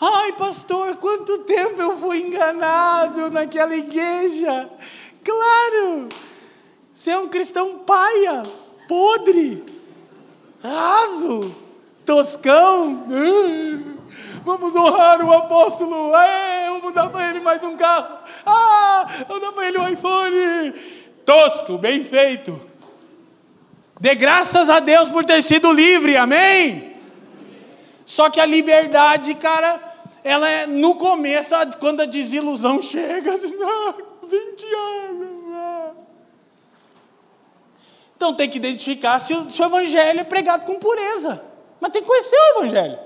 [0.01, 4.69] Ai, pastor, quanto tempo eu fui enganado naquela igreja.
[5.23, 6.09] Claro,
[6.93, 8.43] você é um cristão paia,
[8.87, 9.65] podre,
[10.63, 11.55] raso,
[12.05, 13.07] toscão.
[14.45, 16.15] Vamos honrar o apóstolo.
[16.15, 18.19] É, vamos dar para ele mais um carro.
[18.45, 20.75] Ah, vamos dar para ele um iPhone.
[21.25, 22.61] Tosco, bem feito.
[24.01, 26.95] Dê graças a Deus por ter sido livre, amém?
[28.05, 29.81] Só que a liberdade, cara,
[30.23, 33.95] ela é no começo, quando a desilusão chega, assim, ah,
[34.27, 35.55] 20 anos.
[35.55, 35.91] Ah.
[38.17, 41.43] Então tem que identificar se o, se o evangelho é pregado com pureza.
[41.81, 42.99] Mas tem que conhecer o evangelho.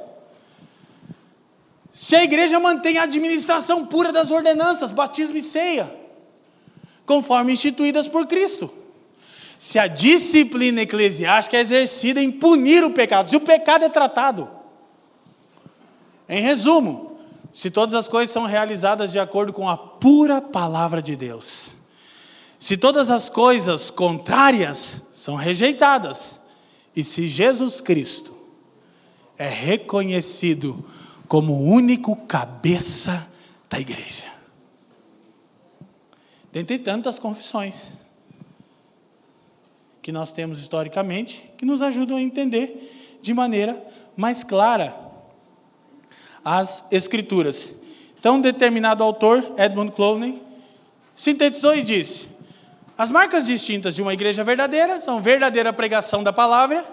[1.93, 5.93] Se a igreja mantém a administração pura das ordenanças, batismo e ceia,
[7.09, 8.71] conforme instituídas por Cristo.
[9.59, 14.47] Se a disciplina eclesiástica é exercida em punir o pecado, se o pecado é tratado.
[16.29, 17.19] Em resumo,
[17.51, 21.71] se todas as coisas são realizadas de acordo com a pura palavra de Deus,
[22.59, 26.39] se todas as coisas contrárias são rejeitadas,
[26.95, 28.37] e se Jesus Cristo
[29.39, 30.85] é reconhecido
[31.27, 33.27] como o único cabeça
[33.71, 34.38] da igreja.
[36.59, 37.93] Dentre tantas confissões
[40.03, 43.81] que nós temos historicamente, que nos ajudam a entender de maneira
[44.17, 44.93] mais clara
[46.45, 47.73] as Escrituras.
[48.19, 50.43] Então, um determinado autor, Edmund Clowney,
[51.15, 52.29] sintetizou e disse:
[52.97, 56.85] as marcas distintas de uma igreja verdadeira são verdadeira pregação da palavra,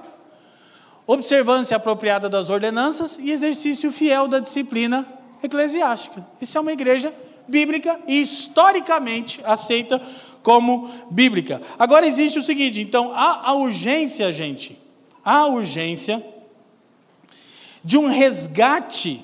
[1.08, 5.04] observância apropriada das ordenanças e exercício fiel da disciplina
[5.42, 6.24] eclesiástica.
[6.40, 7.12] Isso é uma igreja
[7.48, 10.02] bíblica e historicamente aceita
[10.42, 11.62] como bíblica.
[11.78, 14.78] Agora existe o seguinte, então há a urgência, gente,
[15.24, 16.24] há a urgência
[17.84, 19.22] de um resgate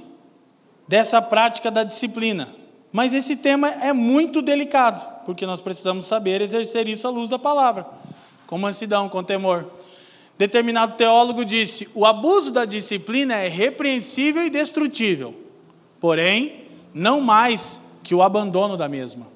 [0.88, 2.48] dessa prática da disciplina.
[2.91, 7.39] Mas esse tema é muito delicado, porque nós precisamos saber exercer isso à luz da
[7.39, 7.85] palavra,
[8.45, 9.68] com mansidão, com temor.
[10.38, 15.35] Determinado teólogo disse: o abuso da disciplina é repreensível e destrutível,
[15.99, 19.28] porém, não mais que o abandono da mesma.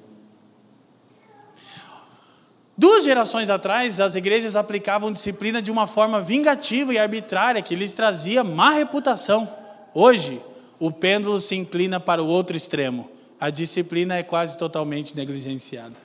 [2.76, 7.92] Duas gerações atrás, as igrejas aplicavam disciplina de uma forma vingativa e arbitrária que lhes
[7.92, 9.48] trazia má reputação.
[9.94, 10.42] Hoje,
[10.78, 13.10] o pêndulo se inclina para o outro extremo.
[13.40, 15.96] A disciplina é quase totalmente negligenciada.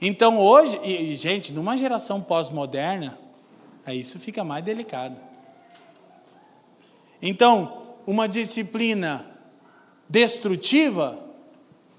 [0.00, 3.18] Então, hoje, e, gente, numa geração pós-moderna,
[3.86, 5.16] Aí isso fica mais delicado.
[7.22, 9.24] Então, uma disciplina
[10.08, 11.18] destrutiva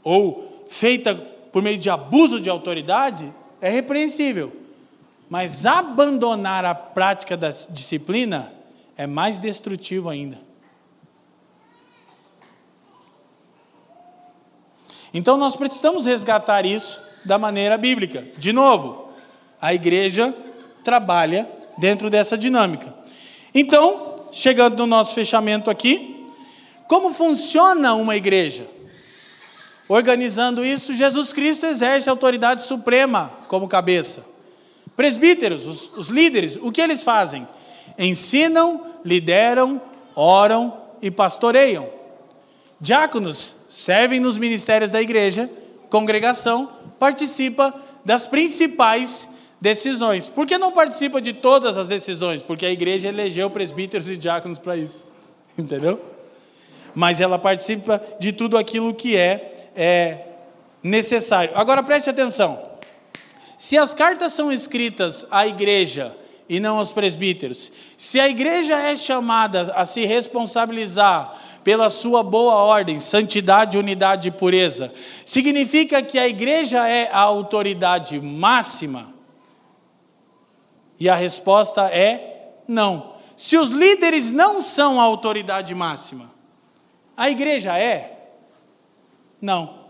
[0.03, 1.15] ou feita
[1.51, 4.55] por meio de abuso de autoridade é repreensível.
[5.29, 8.53] Mas abandonar a prática da disciplina
[8.95, 10.39] é mais destrutivo ainda.
[15.13, 18.25] Então nós precisamos resgatar isso da maneira bíblica.
[18.37, 19.09] De novo,
[19.61, 20.33] a igreja
[20.83, 22.93] trabalha dentro dessa dinâmica.
[23.53, 26.16] Então, chegando no nosso fechamento aqui,
[26.87, 28.67] como funciona uma igreja?
[29.89, 34.25] Organizando isso, Jesus Cristo exerce a autoridade suprema como cabeça.
[34.95, 37.47] Presbíteros, os, os líderes, o que eles fazem?
[37.97, 39.81] Ensinam, lideram,
[40.15, 41.87] oram e pastoreiam.
[42.81, 45.49] Diáconos servem nos ministérios da igreja,
[45.89, 47.73] congregação participa
[48.03, 50.27] das principais decisões.
[50.27, 52.43] Por que não participa de todas as decisões?
[52.43, 55.07] Porque a igreja elegeu presbíteros e diáconos para isso.
[55.57, 56.16] Entendeu?
[56.97, 60.25] Mas ela participa de tudo aquilo que é, é
[60.81, 61.51] necessário.
[61.53, 62.59] Agora preste atenção.
[63.55, 66.17] Se as cartas são escritas à igreja
[66.49, 72.55] e não aos presbíteros, se a igreja é chamada a se responsabilizar pela sua boa
[72.55, 74.91] ordem, santidade, unidade e pureza,
[75.23, 79.13] significa que a igreja é a autoridade máxima
[80.99, 83.13] e a resposta é não.
[83.35, 86.35] Se os líderes não são a autoridade máxima,
[87.17, 88.29] a igreja é?
[89.41, 89.87] Não.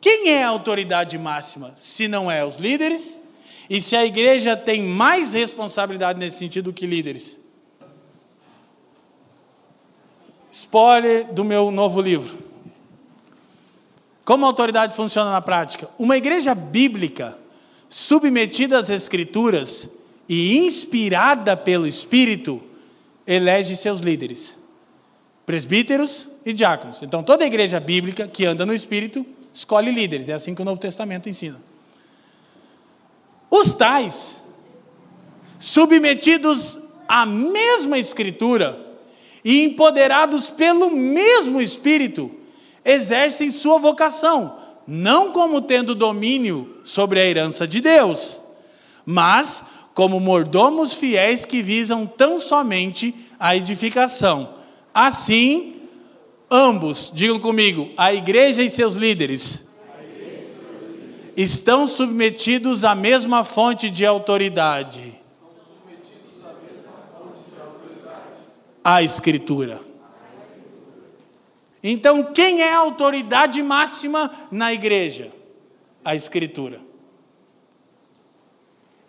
[0.00, 1.72] Quem é a autoridade máxima?
[1.76, 3.20] Se não é os líderes,
[3.68, 7.40] e se a igreja tem mais responsabilidade nesse sentido que líderes?
[10.50, 12.38] Spoiler do meu novo livro.
[14.24, 15.88] Como a autoridade funciona na prática?
[15.98, 17.36] Uma igreja bíblica
[17.88, 19.88] submetida às Escrituras
[20.28, 22.62] e inspirada pelo Espírito,
[23.26, 24.58] elege seus líderes,
[25.46, 27.02] presbíteros e diáconos.
[27.02, 30.80] Então, toda igreja bíblica que anda no Espírito escolhe líderes, é assim que o Novo
[30.80, 31.60] Testamento ensina.
[33.50, 34.42] Os tais,
[35.58, 38.78] submetidos à mesma Escritura
[39.44, 42.30] e empoderados pelo mesmo Espírito,
[42.84, 48.40] exercem sua vocação não como tendo domínio sobre a herança de Deus,
[49.04, 49.62] mas
[49.94, 54.54] como mordomos fiéis que visam tão somente a edificação.
[54.94, 55.74] Assim,
[56.48, 59.66] ambos, digam comigo, a igreja e seus líderes
[61.36, 65.20] estão submetidos à mesma fonte de autoridade.
[68.84, 69.80] A Escritura.
[71.82, 75.32] Então, quem é a autoridade máxima na igreja?
[76.04, 76.80] A Escritura.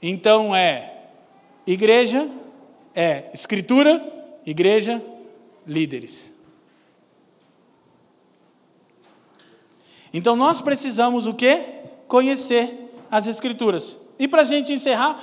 [0.01, 0.93] Então é
[1.65, 2.29] igreja,
[2.93, 4.01] é Escritura,
[4.45, 5.01] igreja,
[5.65, 6.33] líderes.
[10.13, 11.61] Então nós precisamos o quê?
[12.07, 13.97] Conhecer as escrituras.
[14.17, 15.19] E para a gente encerrar,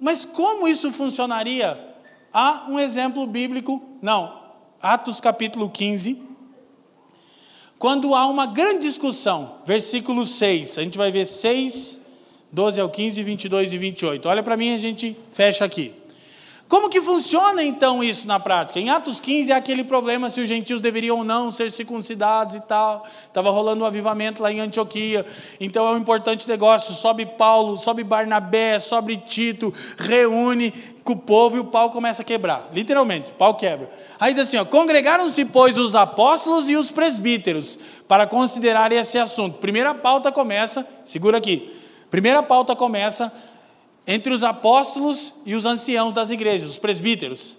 [0.00, 1.78] mas como isso funcionaria?
[2.32, 4.40] Há um exemplo bíblico, não,
[4.80, 6.22] Atos capítulo 15,
[7.78, 12.00] quando há uma grande discussão, versículo 6, a gente vai ver 6,
[12.50, 14.28] 12 ao 15, 22 e 28.
[14.28, 15.92] Olha para mim, a gente fecha aqui.
[16.68, 18.80] Como que funciona então isso na prática?
[18.80, 22.60] Em Atos 15 é aquele problema se os gentios deveriam ou não ser circuncidados e
[22.60, 23.06] tal.
[23.24, 25.24] Estava rolando um avivamento lá em Antioquia.
[25.60, 26.92] Então é um importante negócio.
[26.92, 30.72] Sobe Paulo, sobe Barnabé, sobe Tito, reúne
[31.04, 32.68] com o povo e o pau começa a quebrar.
[32.74, 33.88] Literalmente, o pau quebra.
[34.18, 37.78] Aí diz assim: congregaram-se, pois, os apóstolos e os presbíteros
[38.08, 39.58] para considerar esse assunto.
[39.58, 41.72] Primeira pauta começa, segura aqui.
[42.10, 43.32] Primeira pauta começa
[44.06, 47.56] entre os apóstolos e os anciãos das igrejas, os presbíteros.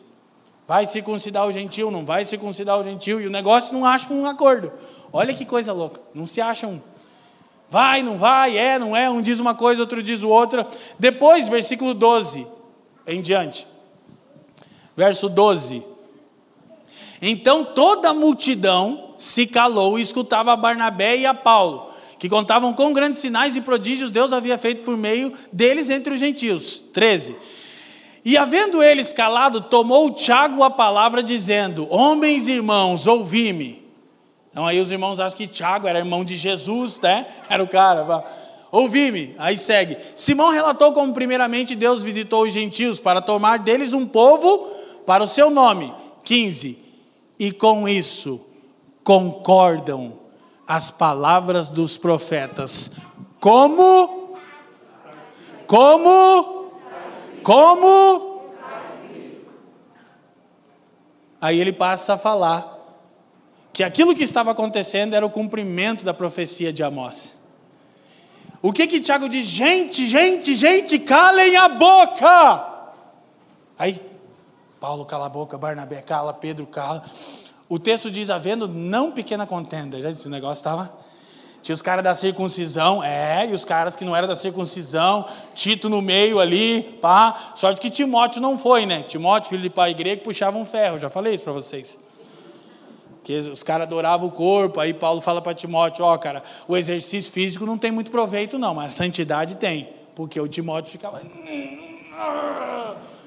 [0.67, 4.25] Vai circuncidar o gentil, não vai circuncidar o gentil, e o negócio não acha um
[4.25, 4.71] acordo.
[5.11, 6.73] Olha que coisa louca, não se acham.
[6.73, 6.81] Um.
[7.69, 10.65] Vai, não vai, é, não é, um diz uma coisa, outro diz outra.
[10.97, 12.47] Depois, versículo 12
[13.05, 13.67] em diante.
[14.95, 15.83] Verso 12.
[17.21, 21.86] Então toda a multidão se calou e escutava a Barnabé e a Paulo
[22.19, 26.19] que contavam com grandes sinais e prodígios Deus havia feito por meio deles entre os
[26.19, 26.83] gentios.
[26.93, 27.35] 13.
[28.25, 33.87] E havendo eles calado, tomou Tiago a palavra, dizendo: Homens e irmãos, ouvi-me.
[34.51, 37.27] Então aí os irmãos acham que Tiago era irmão de Jesus, né?
[37.47, 38.25] Era o cara.
[38.71, 39.35] Ouvi-me.
[39.37, 39.97] Aí segue.
[40.15, 44.67] Simão relatou como primeiramente Deus visitou os gentios para tomar deles um povo
[45.05, 45.93] para o seu nome.
[46.23, 46.77] 15.
[47.39, 48.41] E com isso
[49.03, 50.13] concordam
[50.67, 52.91] as palavras dos profetas.
[53.39, 54.35] Como?
[55.65, 56.71] Como?
[57.41, 58.41] Como?
[61.39, 62.75] Aí ele passa a falar
[63.71, 67.37] que aquilo que estava acontecendo era o cumprimento da profecia de Amós.
[68.61, 69.45] O que que Tiago diz?
[69.45, 72.65] Gente, gente, gente, calem a boca.
[73.77, 74.01] Aí
[74.79, 77.03] Paulo cala a boca, Barnabé cala, Pedro cala.
[77.69, 80.01] O texto diz, havendo não pequena contenda.
[80.01, 80.91] Já disse, o negócio estava.
[81.61, 85.89] Tinha os caras da circuncisão, é, e os caras que não eram da circuncisão, Tito
[85.89, 87.51] no meio ali, pá.
[87.55, 89.03] Sorte que Timóteo não foi, né?
[89.03, 91.99] Timóteo, filho de pai grego, puxava um ferro, já falei isso para vocês.
[93.21, 96.77] Que os caras adoravam o corpo, aí Paulo fala para Timóteo: Ó, oh, cara, o
[96.77, 99.89] exercício físico não tem muito proveito, não, mas a santidade tem.
[100.15, 101.21] Porque o Timóteo ficava.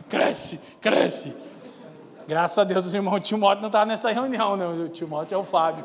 [0.08, 1.34] Cresce, cresce.
[2.30, 4.64] Graças a Deus o irmão Timóteo não estava nessa reunião, né?
[4.64, 5.84] O Timóteo é o Fábio.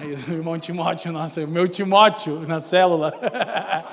[0.00, 3.14] Aí o irmão Timóteo, nossa, meu Timóteo na célula.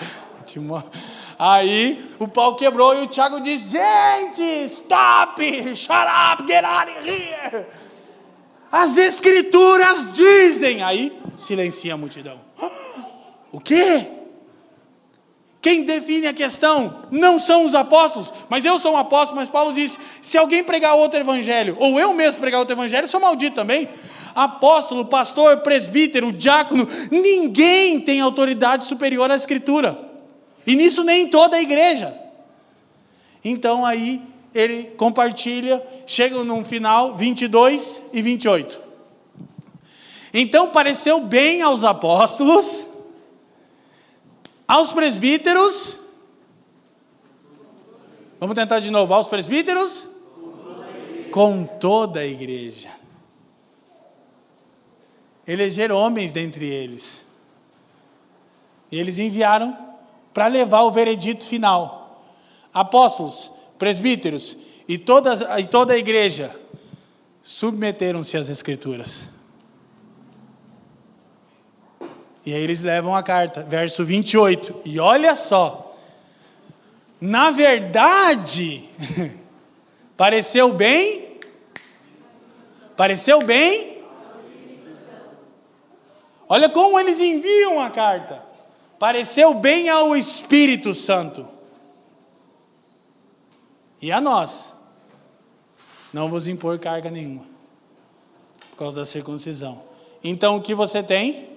[1.37, 5.39] Aí o pau quebrou e o Tiago disse: Gente, stop,
[5.75, 7.67] shut up, get out of here.
[8.71, 10.81] As escrituras dizem.
[10.81, 12.39] Aí silencia a multidão.
[13.51, 14.18] O quê?
[15.61, 19.73] Quem define a questão não são os apóstolos, mas eu sou um apóstolo, mas Paulo
[19.73, 23.89] disse: se alguém pregar outro evangelho, ou eu mesmo pregar outro evangelho, sou maldito também.
[24.33, 29.99] Apóstolo, pastor, presbítero, diácono, ninguém tem autoridade superior à Escritura.
[30.65, 32.17] E nisso nem toda a igreja.
[33.43, 34.21] Então aí
[34.53, 38.79] ele compartilha, chega no final 22 e 28.
[40.33, 42.87] Então pareceu bem aos apóstolos
[44.69, 45.97] aos presbíteros.
[48.39, 49.11] Vamos tentar de novo.
[49.15, 50.07] Aos presbíteros?
[51.31, 52.91] Com toda a igreja.
[55.47, 57.25] Elegeram homens dentre eles.
[58.91, 59.75] E eles enviaram
[60.31, 62.23] para levar o veredito final.
[62.71, 64.55] Apóstolos, presbíteros
[64.87, 66.55] e, todas, e toda a igreja
[67.41, 69.27] submeteram-se às Escrituras.
[72.45, 74.81] E aí eles levam a carta, verso 28.
[74.85, 75.95] E olha só.
[77.19, 78.87] Na verdade,
[80.15, 81.39] pareceu bem?
[82.95, 84.03] Pareceu bem?
[86.47, 88.43] Olha como eles enviam a carta.
[88.97, 91.47] Pareceu bem ao Espírito Santo.
[94.01, 94.73] E a nós.
[96.11, 97.45] Não vos impor carga nenhuma.
[98.71, 99.83] Por causa da circuncisão.
[100.23, 101.48] Então o que você tem?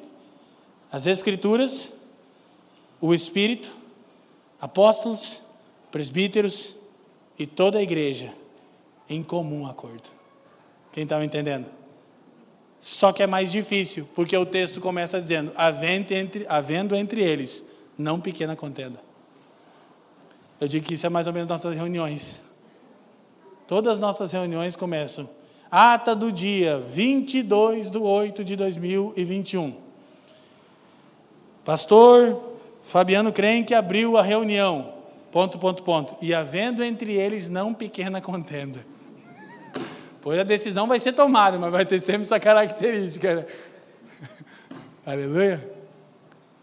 [0.93, 1.90] As Escrituras,
[3.01, 3.73] o Espírito,
[4.60, 5.40] apóstolos,
[5.90, 6.77] presbíteros
[7.39, 8.31] e toda a igreja
[9.09, 10.10] em comum acordo.
[10.93, 11.66] Quem estava entendendo?
[12.78, 17.64] Só que é mais difícil, porque o texto começa dizendo: havendo entre, havendo entre eles
[17.97, 19.01] não pequena contenda.
[20.60, 22.40] Eu digo que isso é mais ou menos nossas reuniões.
[23.66, 25.28] Todas as nossas reuniões começam
[25.70, 29.81] Ata do dia 22 de 8 de 2021.
[31.64, 32.52] Pastor
[32.82, 34.94] Fabiano Crenque abriu a reunião.
[35.30, 36.16] Ponto, ponto, ponto.
[36.20, 38.84] E havendo entre eles não pequena contenda.
[40.20, 43.36] Pois a decisão vai ser tomada, mas vai ter sempre essa característica.
[43.36, 43.47] Né?
[45.06, 45.72] Aleluia.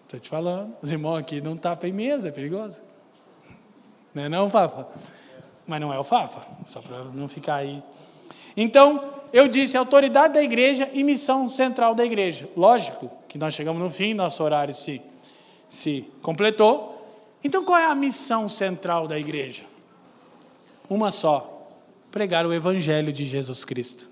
[0.04, 0.76] Estou te falando.
[0.82, 2.80] Os irmãos aqui não tapam em mesa, é perigoso.
[4.14, 4.88] Não é não, Fafa?
[5.66, 7.82] Mas não é o Fafa, só para não ficar aí.
[8.58, 12.50] Então, eu disse autoridade da igreja e missão central da igreja.
[12.58, 15.02] Lógico que nós chegamos no fim, nosso horário se,
[15.70, 16.96] se completou.
[17.44, 19.64] Então, qual é a missão central da igreja?
[20.90, 21.70] Uma só:
[22.12, 24.10] pregar o evangelho de Jesus Cristo.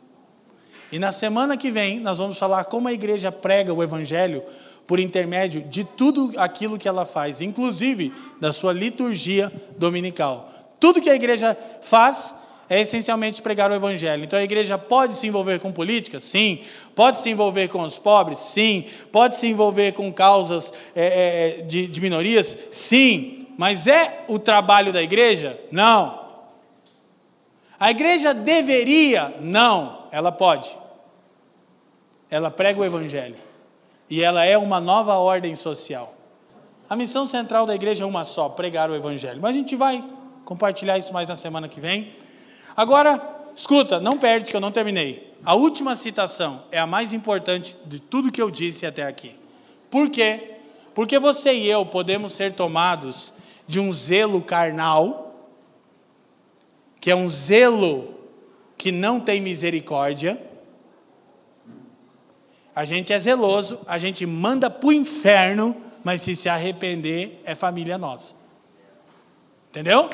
[0.92, 4.44] E na semana que vem, nós vamos falar como a igreja prega o evangelho
[4.86, 10.50] por intermédio de tudo aquilo que ela faz, inclusive da sua liturgia dominical.
[10.80, 12.34] Tudo que a igreja faz
[12.70, 14.24] é essencialmente pregar o evangelho.
[14.24, 16.20] Então a igreja pode se envolver com política?
[16.20, 16.60] Sim.
[16.94, 18.40] Pode se envolver com os pobres?
[18.40, 18.86] Sim.
[19.12, 22.58] Pode se envolver com causas é, é, de, de minorias?
[22.72, 23.48] Sim.
[23.58, 25.60] Mas é o trabalho da igreja?
[25.72, 26.28] Não.
[27.80, 29.34] A igreja deveria?
[29.40, 30.08] Não.
[30.12, 30.76] Ela pode.
[32.30, 33.36] Ela prega o evangelho.
[34.10, 36.14] E ela é uma nova ordem social.
[36.90, 39.40] A missão central da igreja é uma só: pregar o evangelho.
[39.42, 40.04] Mas a gente vai
[40.46, 42.14] compartilhar isso mais na semana que vem.
[42.78, 45.34] Agora, escuta, não perde que eu não terminei.
[45.44, 49.36] A última citação é a mais importante de tudo que eu disse até aqui.
[49.90, 50.58] Por quê?
[50.94, 53.34] Porque você e eu podemos ser tomados
[53.68, 55.50] de um zelo carnal,
[57.02, 58.14] que é um zelo
[58.78, 60.40] que não tem misericórdia.
[62.76, 67.56] A gente é zeloso, a gente manda para o inferno, mas se se arrepender, é
[67.56, 68.36] família nossa.
[69.70, 70.12] Entendeu?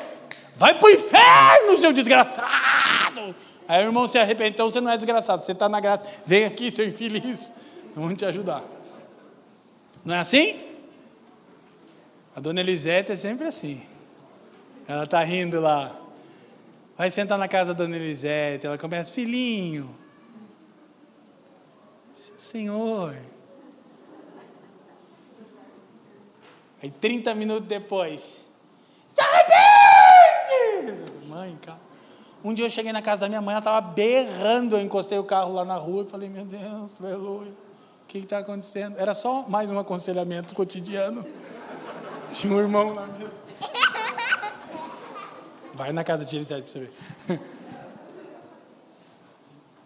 [0.56, 3.34] Vai para o inferno, seu desgraçado!
[3.66, 6.04] Aí o irmão se arrepende, então você não é desgraçado, você está na graça.
[6.24, 7.52] Vem aqui, seu infeliz,
[7.94, 8.62] vamos te ajudar.
[10.04, 10.60] Não é assim?
[12.36, 13.82] A dona Elisete é sempre assim.
[14.86, 15.96] Ela está rindo lá.
[16.96, 19.96] Vai sentar na casa da dona Elisete, ela começa, filhinho,
[22.14, 23.16] Senhor.
[26.82, 28.48] Aí 30 minutos depois,
[29.14, 29.63] te arrepende!
[31.28, 31.80] Mãe, calma.
[32.44, 35.24] Um dia eu cheguei na casa da minha mãe, ela estava berrando, eu encostei o
[35.24, 38.98] carro lá na rua e falei, meu Deus, aleluia, o que está acontecendo?
[38.98, 41.24] Era só mais um aconselhamento cotidiano.
[42.30, 43.32] Tinha um irmão lá mesmo.
[45.72, 47.40] Vai na casa de Elisete para você ver.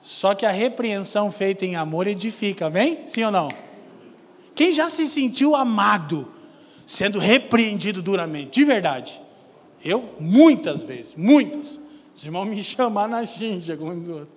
[0.03, 3.07] Só que a repreensão feita em amor edifica, vem?
[3.07, 3.49] Sim ou não?
[4.55, 6.33] Quem já se sentiu amado
[6.87, 9.21] sendo repreendido duramente, de verdade?
[9.85, 11.81] Eu, muitas vezes, muitas.
[12.15, 14.29] Os irmãos me chamar na xinja, como diz o outro.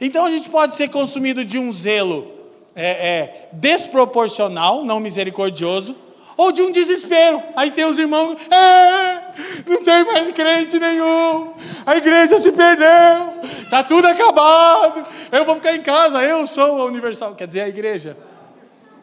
[0.00, 2.30] Então a gente pode ser consumido de um zelo
[2.74, 5.94] é, é, desproporcional, não misericordioso,
[6.36, 7.42] ou de um desespero.
[7.54, 9.30] Aí tem os irmãos, é,
[9.66, 11.52] não tem mais crente nenhum,
[11.84, 16.84] a igreja se perdeu, está tudo acabado, eu vou ficar em casa, eu sou a
[16.86, 17.34] universal.
[17.34, 18.16] Quer dizer, a igreja.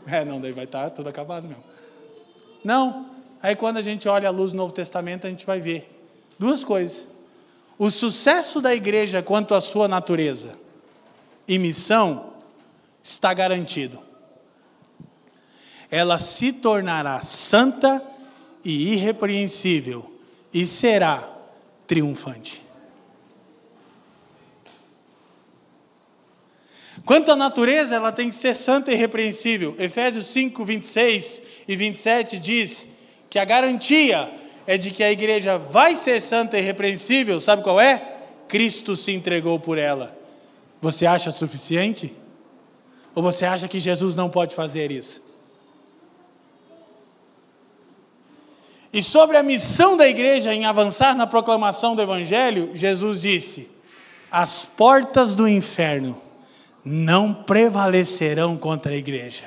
[0.07, 1.63] É, não, daí vai estar tá tudo acabado mesmo.
[2.63, 3.05] Não,
[3.41, 5.89] Aí quando a gente olha a luz do Novo Testamento, a gente vai ver
[6.39, 7.07] duas coisas.
[7.77, 10.57] O sucesso da igreja quanto à sua natureza
[11.47, 12.33] e missão
[13.01, 13.99] está garantido.
[15.89, 18.03] Ela se tornará santa
[18.65, 20.11] e irrepreensível
[20.53, 21.31] e será
[21.85, 22.63] triunfante.
[27.05, 29.75] Quanto à natureza, ela tem que ser santa e irrepreensível.
[29.79, 32.89] Efésios 5, 26 e 27 diz
[33.29, 34.31] que a garantia
[34.65, 38.15] é de que a igreja vai ser santa e irrepreensível, sabe qual é?
[38.47, 40.17] Cristo se entregou por ela.
[40.81, 42.13] Você acha suficiente?
[43.15, 45.25] Ou você acha que Jesus não pode fazer isso?
[48.91, 53.69] E sobre a missão da igreja em avançar na proclamação do Evangelho, Jesus disse:
[54.31, 56.21] as portas do inferno
[56.83, 59.45] não prevalecerão contra a igreja.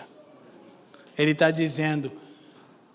[1.16, 2.12] Ele está dizendo: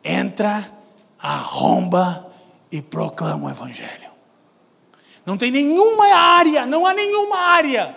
[0.05, 0.71] entra
[1.19, 2.31] arromba
[2.71, 4.05] e proclama o Evangelho.
[5.25, 7.95] Não tem nenhuma área, não há nenhuma área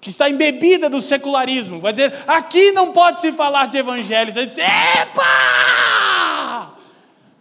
[0.00, 1.80] que está embebida do secularismo.
[1.80, 4.32] Vai dizer, aqui não pode se falar de Evangelho.
[4.32, 5.24] Você vai dizer, epa!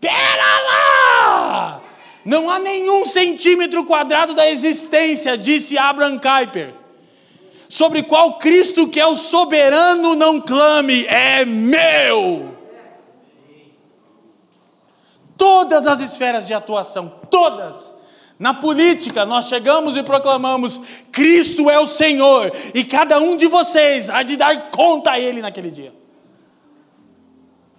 [0.02, 1.80] Pera lá!
[2.26, 6.74] Não há nenhum centímetro quadrado da existência, disse Abraham Kuyper,
[7.70, 12.57] sobre qual Cristo, que é o soberano, não clame, é meu.
[15.38, 17.96] Todas as esferas de atuação, todas,
[18.40, 20.80] Na política, nós chegamos e proclamamos:
[21.12, 25.42] Cristo é o Senhor, e cada um de vocês há de dar conta a Ele
[25.42, 25.94] naquele dia.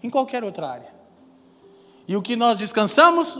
[0.02, 0.88] Em qualquer outra área.
[2.08, 3.38] E o que nós descansamos?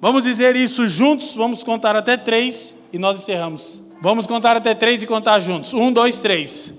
[0.00, 3.82] Vamos dizer isso juntos, vamos contar até três e nós encerramos.
[4.00, 5.72] Vamos contar até três e contar juntos.
[5.72, 6.74] Um, dois, três.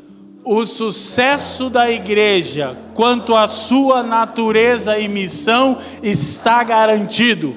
[0.46, 7.56] O sucesso da igreja, quanto à sua natureza e missão, está garantido.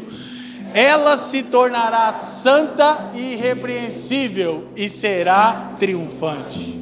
[0.72, 6.80] Ela se tornará santa e irrepreensível e será triunfante.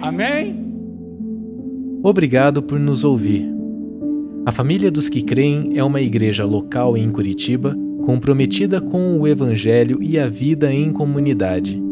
[0.00, 0.58] Amém?
[2.02, 3.46] Obrigado por nos ouvir.
[4.46, 7.76] A Família dos que Creem é uma igreja local em Curitiba
[8.06, 11.91] comprometida com o Evangelho e a vida em comunidade.